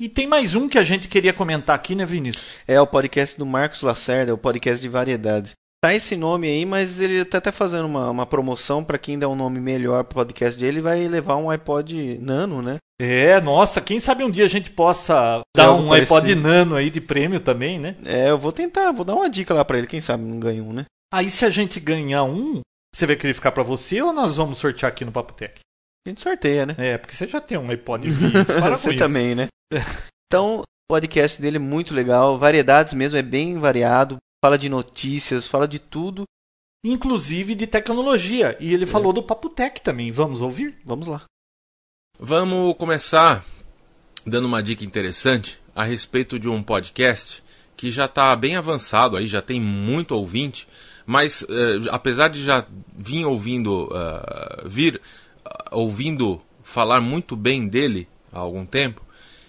[0.00, 2.56] E tem mais um que a gente queria comentar aqui, né, Vinícius?
[2.66, 5.52] É o podcast do Marcos Lacerda, o podcast de variedades.
[5.84, 9.26] Tá esse nome aí, mas ele tá até fazendo uma, uma promoção para quem der
[9.26, 12.78] um nome melhor pro podcast dele, vai levar um iPod Nano, né?
[12.98, 16.40] É, nossa, quem sabe um dia a gente possa É dar um iPod parecido.
[16.40, 17.94] Nano aí de prêmio também, né?
[18.06, 20.62] É, eu vou tentar, vou dar uma dica lá pra ele, quem sabe não ganha
[20.62, 20.86] um, né?
[21.12, 22.62] Aí se a gente ganhar um,
[22.94, 25.60] você vai querer ficar pra você ou nós vamos sortear aqui no Papo Tech?
[26.06, 26.74] A gente sorteia, né?
[26.78, 28.44] É, porque você já tem um iPod vídeo.
[28.46, 28.98] Para com Você isso.
[28.98, 29.48] também, né?
[30.26, 35.46] então, o podcast dele é muito legal, variedades mesmo, é bem variado, fala de notícias,
[35.46, 36.24] fala de tudo.
[36.82, 38.56] Inclusive de tecnologia.
[38.58, 40.10] E ele falou do Papo Tech também.
[40.10, 40.78] Vamos ouvir?
[40.82, 41.24] Vamos lá.
[42.18, 43.44] Vamos começar
[44.24, 47.44] dando uma dica interessante a respeito de um podcast
[47.76, 50.68] que já está bem avançado aí, já tem muito ouvinte,
[51.06, 55.00] mas eh, apesar de já vir ouvindo ah, vir
[55.70, 59.02] ouvindo falar muito bem dele há algum tempo,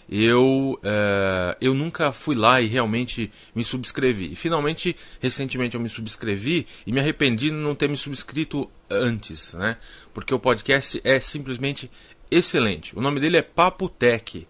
[0.10, 4.34] eu eh, eu nunca fui lá e realmente me subscrevi.
[4.34, 9.54] E finalmente, recentemente eu me subscrevi e me arrependi de não ter me subscrito antes,
[9.54, 9.78] né?
[10.14, 11.90] Porque o podcast é simplesmente
[12.30, 12.98] excelente.
[12.98, 14.46] O nome dele é Papo Tech.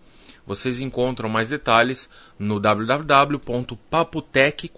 [0.47, 4.71] Vocês encontram mais detalhes no www.papotech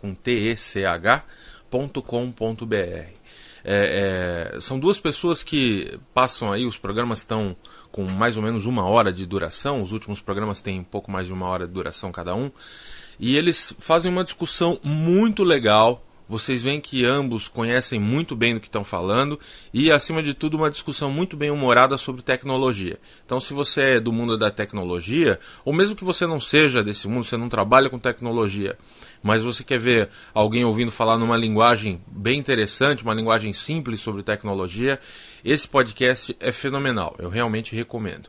[3.63, 7.55] É, é, são duas pessoas que passam aí, os programas estão
[7.91, 11.27] com mais ou menos uma hora de duração, os últimos programas têm um pouco mais
[11.27, 12.51] de uma hora de duração cada um,
[13.19, 16.05] e eles fazem uma discussão muito legal.
[16.27, 19.37] Vocês veem que ambos conhecem muito bem do que estão falando
[19.73, 22.97] e, acima de tudo, uma discussão muito bem humorada sobre tecnologia.
[23.25, 27.07] Então, se você é do mundo da tecnologia, ou mesmo que você não seja desse
[27.07, 28.77] mundo, você não trabalha com tecnologia,
[29.23, 34.21] mas você quer ver alguém ouvindo falar numa linguagem bem interessante, uma linguagem simples sobre
[34.21, 34.99] tecnologia,
[35.43, 37.15] esse podcast é fenomenal.
[37.17, 38.27] Eu realmente recomendo.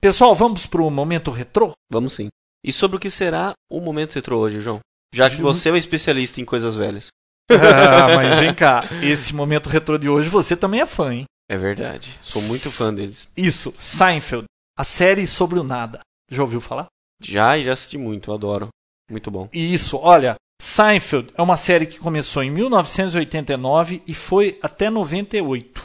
[0.00, 1.72] Pessoal, vamos pro momento retrô?
[1.90, 2.28] Vamos sim.
[2.64, 4.80] E sobre o que será o Momento Retro hoje, João?
[5.14, 7.08] Já que você é o especialista em coisas velhas.
[7.50, 11.24] ah, mas vem cá, esse momento retrô de hoje você também é fã, hein?
[11.48, 12.18] É verdade.
[12.22, 13.28] Sou muito fã deles.
[13.36, 16.00] Isso, Seinfeld, a série sobre o nada.
[16.28, 16.88] Já ouviu falar?
[17.22, 18.68] Já e já assisti muito, adoro.
[19.10, 19.48] Muito bom.
[19.52, 25.82] Isso, olha, Seinfeld é uma série que começou em 1989 e foi até 98.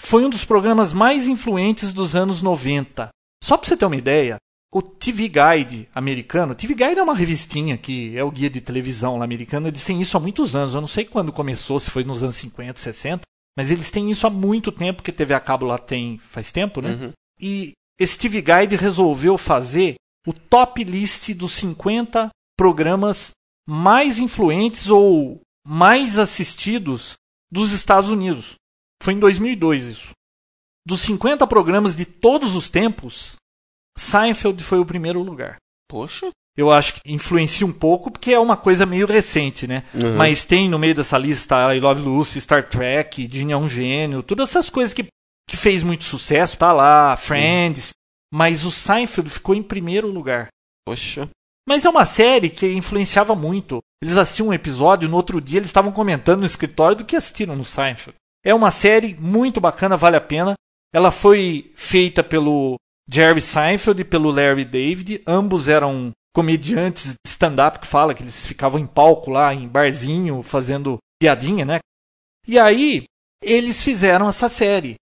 [0.00, 3.08] Foi um dos programas mais influentes dos anos 90.
[3.42, 4.36] Só pra você ter uma ideia,
[4.72, 9.18] o TV Guide americano, TV Guide é uma revistinha que é o guia de televisão
[9.18, 12.04] lá americano, eles têm isso há muitos anos, eu não sei quando começou, se foi
[12.04, 13.20] nos anos 50, 60,
[13.56, 16.80] mas eles têm isso há muito tempo, porque TV a cabo lá tem faz tempo,
[16.80, 16.92] né?
[16.92, 17.12] Uhum.
[17.40, 19.96] E esse TV Guide resolveu fazer
[20.26, 23.32] o top list dos 50 programas
[23.68, 27.14] mais influentes ou mais assistidos
[27.50, 28.54] dos Estados Unidos.
[29.02, 30.12] Foi em 2002 isso.
[30.86, 33.36] Dos 50 programas de todos os tempos,
[33.96, 35.56] Seinfeld foi o primeiro lugar.
[35.88, 36.30] Poxa.
[36.56, 39.84] Eu acho que influencia um pouco porque é uma coisa meio recente, né?
[39.94, 40.16] Uhum.
[40.16, 44.22] Mas tem no meio dessa lista I Love Lucy, Star Trek, Gene é um gênio,
[44.22, 45.06] todas essas coisas que,
[45.48, 47.92] que fez muito sucesso, tá lá, Friends.
[48.32, 50.48] Mas o Seinfeld ficou em primeiro lugar.
[50.86, 51.28] Poxa.
[51.66, 53.80] Mas é uma série que influenciava muito.
[54.02, 57.54] Eles assistiam um episódio, no outro dia eles estavam comentando no escritório do que assistiram
[57.54, 58.16] no Seinfeld.
[58.44, 60.54] É uma série muito bacana, vale a pena.
[60.92, 62.76] Ela foi feita pelo
[63.08, 65.22] Jerry Seinfeld e pelo Larry David.
[65.26, 70.42] Ambos eram comediantes de stand-up que fala que eles ficavam em palco lá, em barzinho,
[70.42, 71.78] fazendo piadinha, né?
[72.46, 73.04] E aí,
[73.42, 74.96] eles fizeram essa série.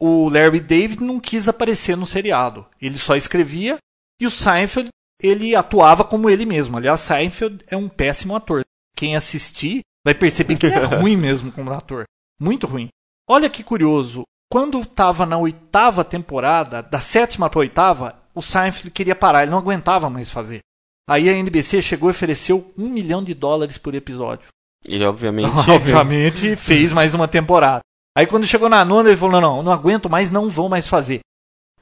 [0.00, 2.66] O Larry David não quis aparecer no seriado.
[2.80, 3.76] Ele só escrevia
[4.20, 4.88] e o Seinfeld
[5.22, 6.76] ele atuava como ele mesmo.
[6.76, 8.62] Aliás, Seinfeld é um péssimo ator.
[8.96, 12.04] Quem assistir vai perceber que ele é ruim mesmo como ator.
[12.40, 12.88] Muito ruim.
[13.28, 14.22] Olha que curioso.
[14.50, 19.58] Quando estava na oitava temporada, da sétima para oitava, o Seinfeld queria parar, ele não
[19.58, 20.60] aguentava mais fazer.
[21.08, 24.48] Aí a NBC chegou e ofereceu um milhão de dólares por episódio.
[24.84, 25.50] Ele obviamente.
[25.68, 27.80] Obviamente fez mais uma temporada.
[28.16, 31.20] Aí quando chegou na nona, ele falou: não, não aguento mais, não vou mais fazer.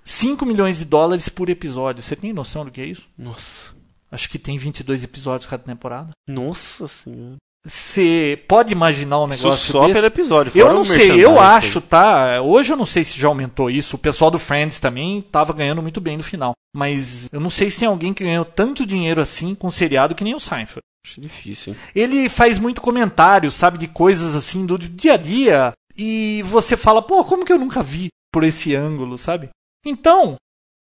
[0.05, 2.03] 5 milhões de dólares por episódio.
[2.03, 3.09] Você tem noção do que é isso?
[3.17, 3.73] Nossa.
[4.13, 6.11] Acho que tem 22 episódios cada temporada.
[6.29, 7.37] Nossa senhora.
[7.67, 9.95] Você pode imaginar um negócio Isso só desse?
[9.95, 10.53] pelo episódio.
[10.55, 12.43] Eu não sei, eu acho, tá?
[12.43, 13.97] Hoje eu não sei se já aumentou isso.
[13.97, 16.53] O pessoal do Friends também tava ganhando muito bem no final.
[16.77, 20.25] Mas eu não sei se tem alguém que ganhou tanto dinheiro assim com seriado que
[20.25, 20.83] nem o Seinfeld.
[21.07, 21.79] Acho difícil, hein?
[21.95, 25.73] Ele faz muito comentário, sabe, de coisas assim do dia a dia.
[25.97, 29.49] E você fala, pô, como que eu nunca vi por esse ângulo, sabe?
[29.85, 30.37] Então,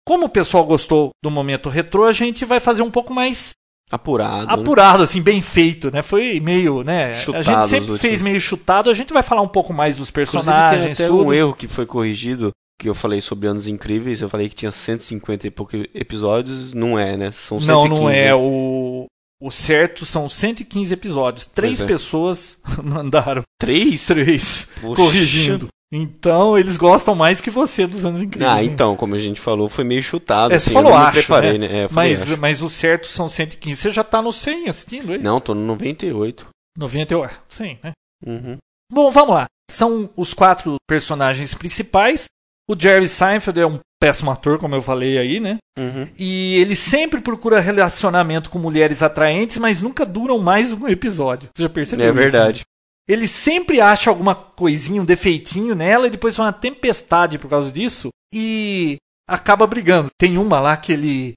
[0.06, 3.52] como o pessoal gostou do momento retrô, a gente vai fazer um pouco mais
[3.90, 4.46] Apurado.
[4.46, 4.52] né?
[4.52, 6.02] apurado, assim, bem feito, né?
[6.02, 7.14] Foi meio, né?
[7.14, 10.10] Chutado a gente sempre fez meio chutado, a gente vai falar um pouco mais dos
[10.10, 11.26] personagens, tem até tudo.
[11.26, 14.70] um erro que foi corrigido, que eu falei sobre Anos Incríveis, eu falei que tinha
[14.70, 17.30] 150 e poucos episódios, não é, né?
[17.30, 17.66] São 115.
[17.66, 18.34] Não, não é.
[18.34, 19.06] O,
[19.40, 21.46] o certo são 115 episódios.
[21.46, 21.86] Três é.
[21.86, 23.42] pessoas mandaram.
[23.60, 24.06] Três?
[24.06, 24.66] Três.
[24.80, 24.96] Poxa.
[24.96, 25.68] Corrigindo.
[25.92, 28.50] Então, eles gostam mais que você dos anos incríveis.
[28.50, 28.64] Ah, né?
[28.64, 30.52] então, como a gente falou, foi meio chutado.
[30.52, 31.68] É, assim, você falou eu não acho, preparei, né?
[31.68, 31.82] né?
[31.84, 32.40] É, mas, acho.
[32.40, 33.80] mas o certo são 115.
[33.80, 35.18] Você já tá no 100 assistindo aí?
[35.18, 36.48] Não, tô no 98.
[36.76, 37.40] 98.
[37.48, 37.92] Sim, né?
[38.26, 38.56] Uhum.
[38.92, 39.46] Bom, vamos lá.
[39.70, 42.26] São os quatro personagens principais.
[42.68, 45.58] O Jerry Seinfeld é um péssimo ator, como eu falei aí, né?
[45.78, 46.08] Uhum.
[46.18, 51.48] E ele sempre procura relacionamento com mulheres atraentes, mas nunca duram mais um episódio.
[51.54, 52.22] Você já percebeu É isso, né?
[52.22, 52.62] verdade.
[53.08, 57.70] Ele sempre acha alguma coisinha, um defeitinho nela, e depois foi uma tempestade por causa
[57.70, 58.96] disso, e
[59.28, 60.08] acaba brigando.
[60.18, 61.34] Tem uma lá que ele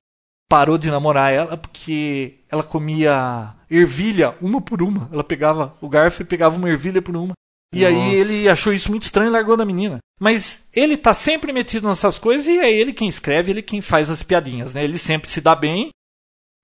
[0.49, 5.09] parou de namorar ela porque ela comia ervilha uma por uma.
[5.11, 7.33] Ela pegava o garfo e pegava uma ervilha por uma.
[7.73, 8.15] E aí Nossa.
[8.15, 9.99] ele achou isso muito estranho e largou da menina.
[10.19, 14.09] Mas ele tá sempre metido nessas coisas e é ele quem escreve, ele quem faz
[14.09, 14.83] as piadinhas, né?
[14.83, 15.89] Ele sempre se dá bem.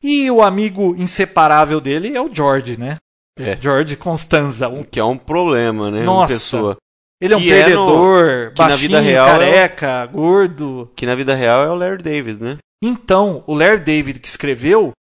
[0.01, 2.97] E o amigo inseparável dele é o George, né?
[3.37, 3.59] É.
[3.59, 6.03] George Constanza, um Que é um problema, né?
[6.03, 6.33] Nossa.
[6.33, 6.77] Uma pessoa.
[7.21, 10.05] ele é um Que é no- perdedor, que na baixinho, vida real é o- careca,
[10.07, 10.91] gordo.
[10.95, 12.57] Que na vida real é o Larry David, né?
[12.83, 14.91] Então, o Larry David que escreveu,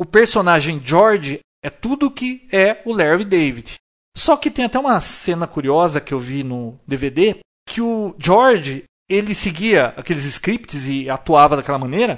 [0.00, 3.74] o personagem George é tudo que é o Larry David.
[4.16, 8.84] Só que tem até uma cena curiosa que eu vi no DVD, que o George,
[9.10, 12.14] ele seguia aqueles scripts e atuava daquela maneira.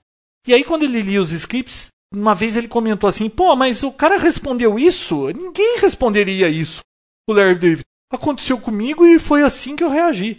[0.46, 3.92] E aí quando ele lia os scripts, uma vez ele comentou assim: "Pô, mas o
[3.92, 5.28] cara respondeu isso?
[5.28, 6.80] Ninguém responderia isso".
[7.28, 7.82] O Larry David:
[8.12, 10.38] "Aconteceu comigo e foi assim que eu reagi".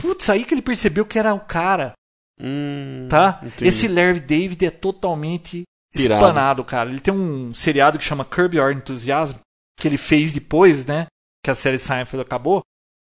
[0.00, 1.92] Putz, aí que ele percebeu que era o cara
[2.40, 3.40] Hum, tá?
[3.42, 3.66] entendi.
[3.68, 5.62] Esse Larry David é totalmente
[5.94, 6.20] Pirado.
[6.20, 6.90] esplanado, cara.
[6.90, 9.38] Ele tem um seriado que chama Curb Your Enthusiasm,
[9.78, 11.06] que ele fez depois, né?
[11.44, 12.60] Que a série Seinfeld acabou.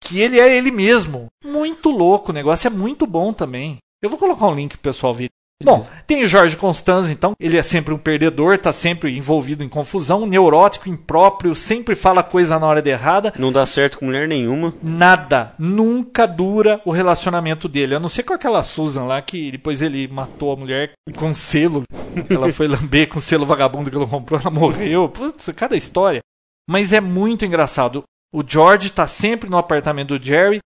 [0.05, 1.27] Que ele é ele mesmo.
[1.45, 3.79] Muito louco, o negócio é muito bom também.
[4.01, 5.29] Eu vou colocar um link pro pessoal ver.
[5.61, 7.35] Bom, tem o Jorge Constanza, então.
[7.41, 12.61] Ele é sempre um perdedor, tá sempre envolvido em confusão, neurótico, impróprio, sempre fala coisa
[12.61, 13.33] na hora de errada.
[13.37, 14.73] Não dá certo com mulher nenhuma.
[14.81, 17.97] Nada, nunca dura o relacionamento dele.
[17.97, 21.83] A não ser com aquela Susan lá, que depois ele matou a mulher com selo.
[22.31, 25.09] Ela foi lamber com selo vagabundo que ela comprou, ela morreu.
[25.09, 26.21] Putz, cada história.
[26.71, 28.05] Mas é muito engraçado.
[28.33, 30.61] O George tá sempre no apartamento do Jerry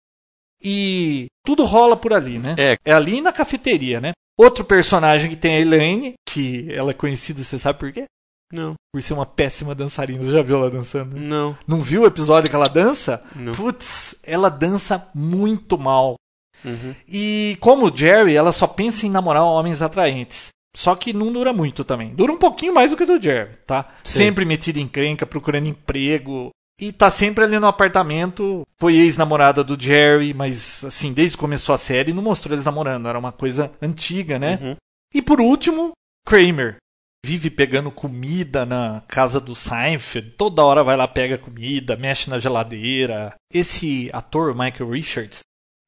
[0.63, 2.55] e tudo rola por ali, né?
[2.59, 2.77] É.
[2.85, 4.13] É ali na cafeteria, né?
[4.39, 8.05] Outro personagem que tem a Elaine, que ela é conhecida, você sabe por quê?
[8.53, 10.23] Não, Por ser uma péssima dançarina.
[10.23, 11.17] Você já viu ela dançando?
[11.17, 11.23] né?
[11.27, 13.23] não, Não viu o episódio que ela dança?
[13.35, 13.53] não.
[13.53, 16.17] Putz, ela dança muito mal.
[16.63, 16.95] Uhum.
[17.09, 20.49] E como o Jerry, ela só pensa em namorar homens atraentes.
[20.77, 22.15] Só que não dura muito também.
[22.15, 23.89] Dura um pouquinho mais do que o do Jerry, tá?
[24.05, 24.19] Sim.
[24.19, 26.51] Sempre metida em crenca, procurando emprego.
[26.83, 28.67] E tá sempre ali no apartamento.
[28.77, 33.07] Foi ex-namorada do Jerry, mas assim, desde que começou a série, não mostrou eles namorando.
[33.07, 34.59] Era uma coisa antiga, né?
[34.61, 34.77] Uhum.
[35.15, 35.93] E por último,
[36.27, 36.79] Kramer.
[37.25, 40.33] Vive pegando comida na casa do Seinfeld.
[40.33, 43.33] Toda hora vai lá, pega comida, mexe na geladeira.
[43.55, 45.39] Esse ator, Michael Richards,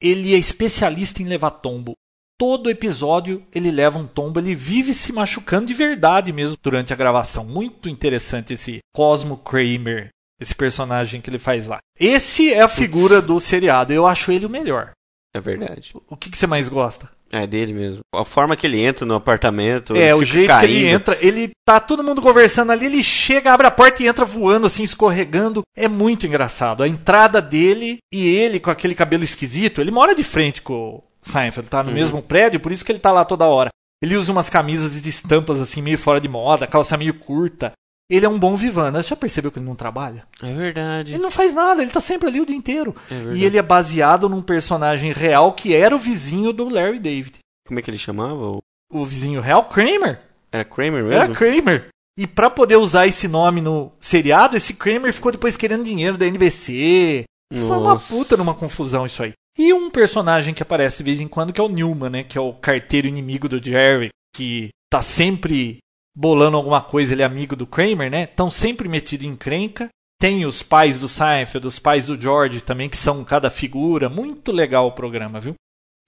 [0.01, 1.91] ele é especialista em levar tombo.
[2.39, 6.95] Todo episódio ele leva um tombo, ele vive se machucando de verdade mesmo durante a
[6.95, 7.43] gravação.
[7.43, 10.09] Muito interessante esse Cosmo Kramer,
[10.39, 11.79] esse personagem que ele faz lá.
[11.99, 14.91] Esse é a figura do seriado, eu acho ele o melhor.
[15.33, 15.93] É verdade.
[16.07, 17.09] O que, que você mais gosta?
[17.29, 17.99] É dele mesmo.
[18.15, 19.93] A forma que ele entra no apartamento.
[19.93, 23.67] É, o jeito que ele entra, ele tá todo mundo conversando ali, ele chega, abre
[23.67, 25.61] a porta e entra voando assim, escorregando.
[25.75, 26.83] É muito engraçado.
[26.83, 31.03] A entrada dele e ele com aquele cabelo esquisito, ele mora de frente com o
[31.21, 31.95] Seinfeld, tá no Uhum.
[31.95, 33.69] mesmo prédio, por isso que ele tá lá toda hora.
[34.01, 37.73] Ele usa umas camisas de estampas assim meio fora de moda, calça meio curta.
[38.09, 39.01] Ele é um bom vivano.
[39.01, 40.27] Você já percebeu que ele não trabalha?
[40.41, 41.13] É verdade.
[41.13, 42.95] Ele não faz nada, ele tá sempre ali o dia inteiro.
[43.09, 47.39] É e ele é baseado num personagem real que era o vizinho do Larry David.
[47.67, 48.59] Como é que ele chamava?
[48.91, 50.19] O- vizinho real, Kramer.
[50.51, 51.35] Era Kramer Era mesmo?
[51.35, 51.87] Kramer.
[52.17, 56.25] E para poder usar esse nome no seriado, esse Kramer ficou depois querendo dinheiro da
[56.27, 57.23] NBC.
[57.51, 58.07] Foi uma Nossa.
[58.13, 59.33] puta numa confusão isso aí.
[59.57, 62.23] E um personagem que aparece de vez em quando, que é o Newman, né?
[62.23, 65.77] Que é o carteiro inimigo do Jerry, que tá sempre
[66.15, 68.23] bolando alguma coisa, ele é amigo do Kramer, né?
[68.23, 69.89] Estão sempre metido em encrenca.
[70.19, 74.07] Tem os pais do Seinfeld, os pais do George também, que são cada figura.
[74.07, 75.55] Muito legal o programa, viu?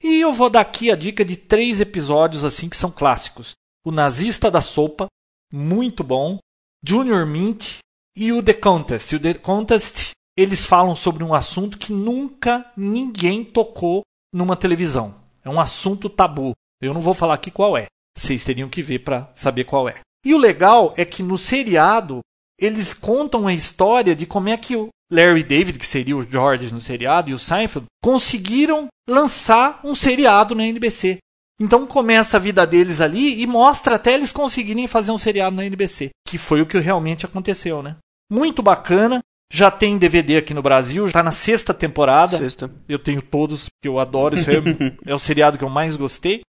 [0.02, 3.52] E eu vou dar aqui a dica de três episódios assim que são clássicos.
[3.86, 5.08] O Nazista da Sopa,
[5.52, 6.38] muito bom.
[6.86, 7.80] Junior Mint
[8.16, 9.14] e o The Contest.
[9.14, 14.04] O The Contest, eles falam sobre um assunto que nunca ninguém tocou
[14.34, 15.16] numa televisão.
[15.44, 16.54] É um assunto tabu.
[16.82, 17.88] Eu não vou falar aqui qual é.
[18.18, 20.00] Vocês teriam que ver para saber qual é.
[20.26, 22.20] E o legal é que no seriado
[22.60, 26.74] eles contam a história de como é que o Larry David, que seria o George
[26.74, 31.20] no seriado, e o Seinfeld conseguiram lançar um seriado na NBC.
[31.62, 35.66] Então começa a vida deles ali e mostra até eles conseguirem fazer um seriado na
[35.66, 37.98] NBC, que foi o que realmente aconteceu, né?
[38.32, 39.22] Muito bacana.
[39.52, 42.38] Já tem DVD aqui no Brasil, já tá na sexta temporada.
[42.38, 42.70] Sexta.
[42.88, 44.36] Eu tenho todos, porque eu adoro.
[44.36, 44.56] Isso é,
[45.06, 46.42] é o seriado que eu mais gostei.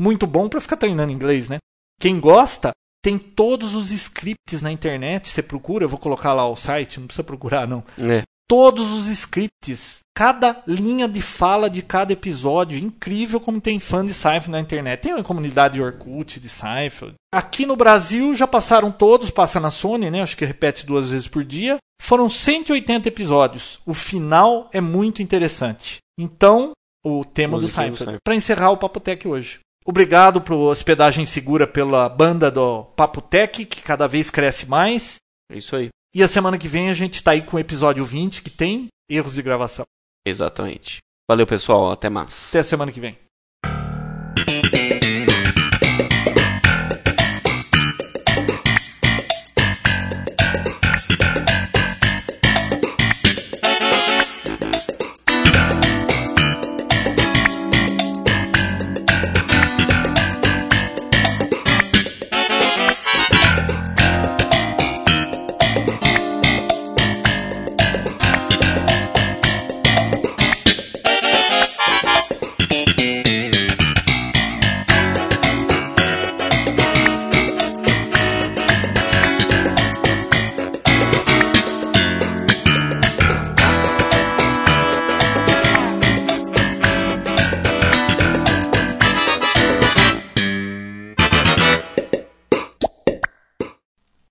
[0.00, 1.58] Muito bom pra ficar treinando inglês, né?
[2.00, 2.70] Quem gosta,
[3.02, 5.28] tem todos os scripts na internet.
[5.28, 7.82] Você procura, eu vou colocar lá o site, não precisa procurar, não.
[7.98, 8.22] É.
[8.48, 12.78] Todos os scripts, cada linha de fala de cada episódio.
[12.78, 15.02] Incrível como tem fã de Seinfeld na internet.
[15.02, 17.14] Tem uma comunidade Orkut de Seinfeld.
[17.34, 20.22] Aqui no Brasil já passaram todos, passa na Sony, né?
[20.22, 21.76] Acho que repete duas vezes por dia.
[22.00, 23.80] Foram 180 episódios.
[23.84, 25.98] O final é muito interessante.
[26.18, 26.72] Então,
[27.04, 27.68] o tema do.
[27.68, 28.16] Seinfeld.
[28.24, 29.60] Para encerrar o Papotec hoje.
[29.88, 35.16] Obrigado por hospedagem segura pela banda do Papotec, que cada vez cresce mais.
[35.50, 35.88] É isso aí.
[36.14, 38.88] E a semana que vem a gente tá aí com o episódio 20, que tem
[39.08, 39.86] erros de gravação.
[40.26, 40.98] Exatamente.
[41.26, 41.90] Valeu, pessoal.
[41.90, 42.48] Até mais.
[42.50, 43.16] Até a semana que vem.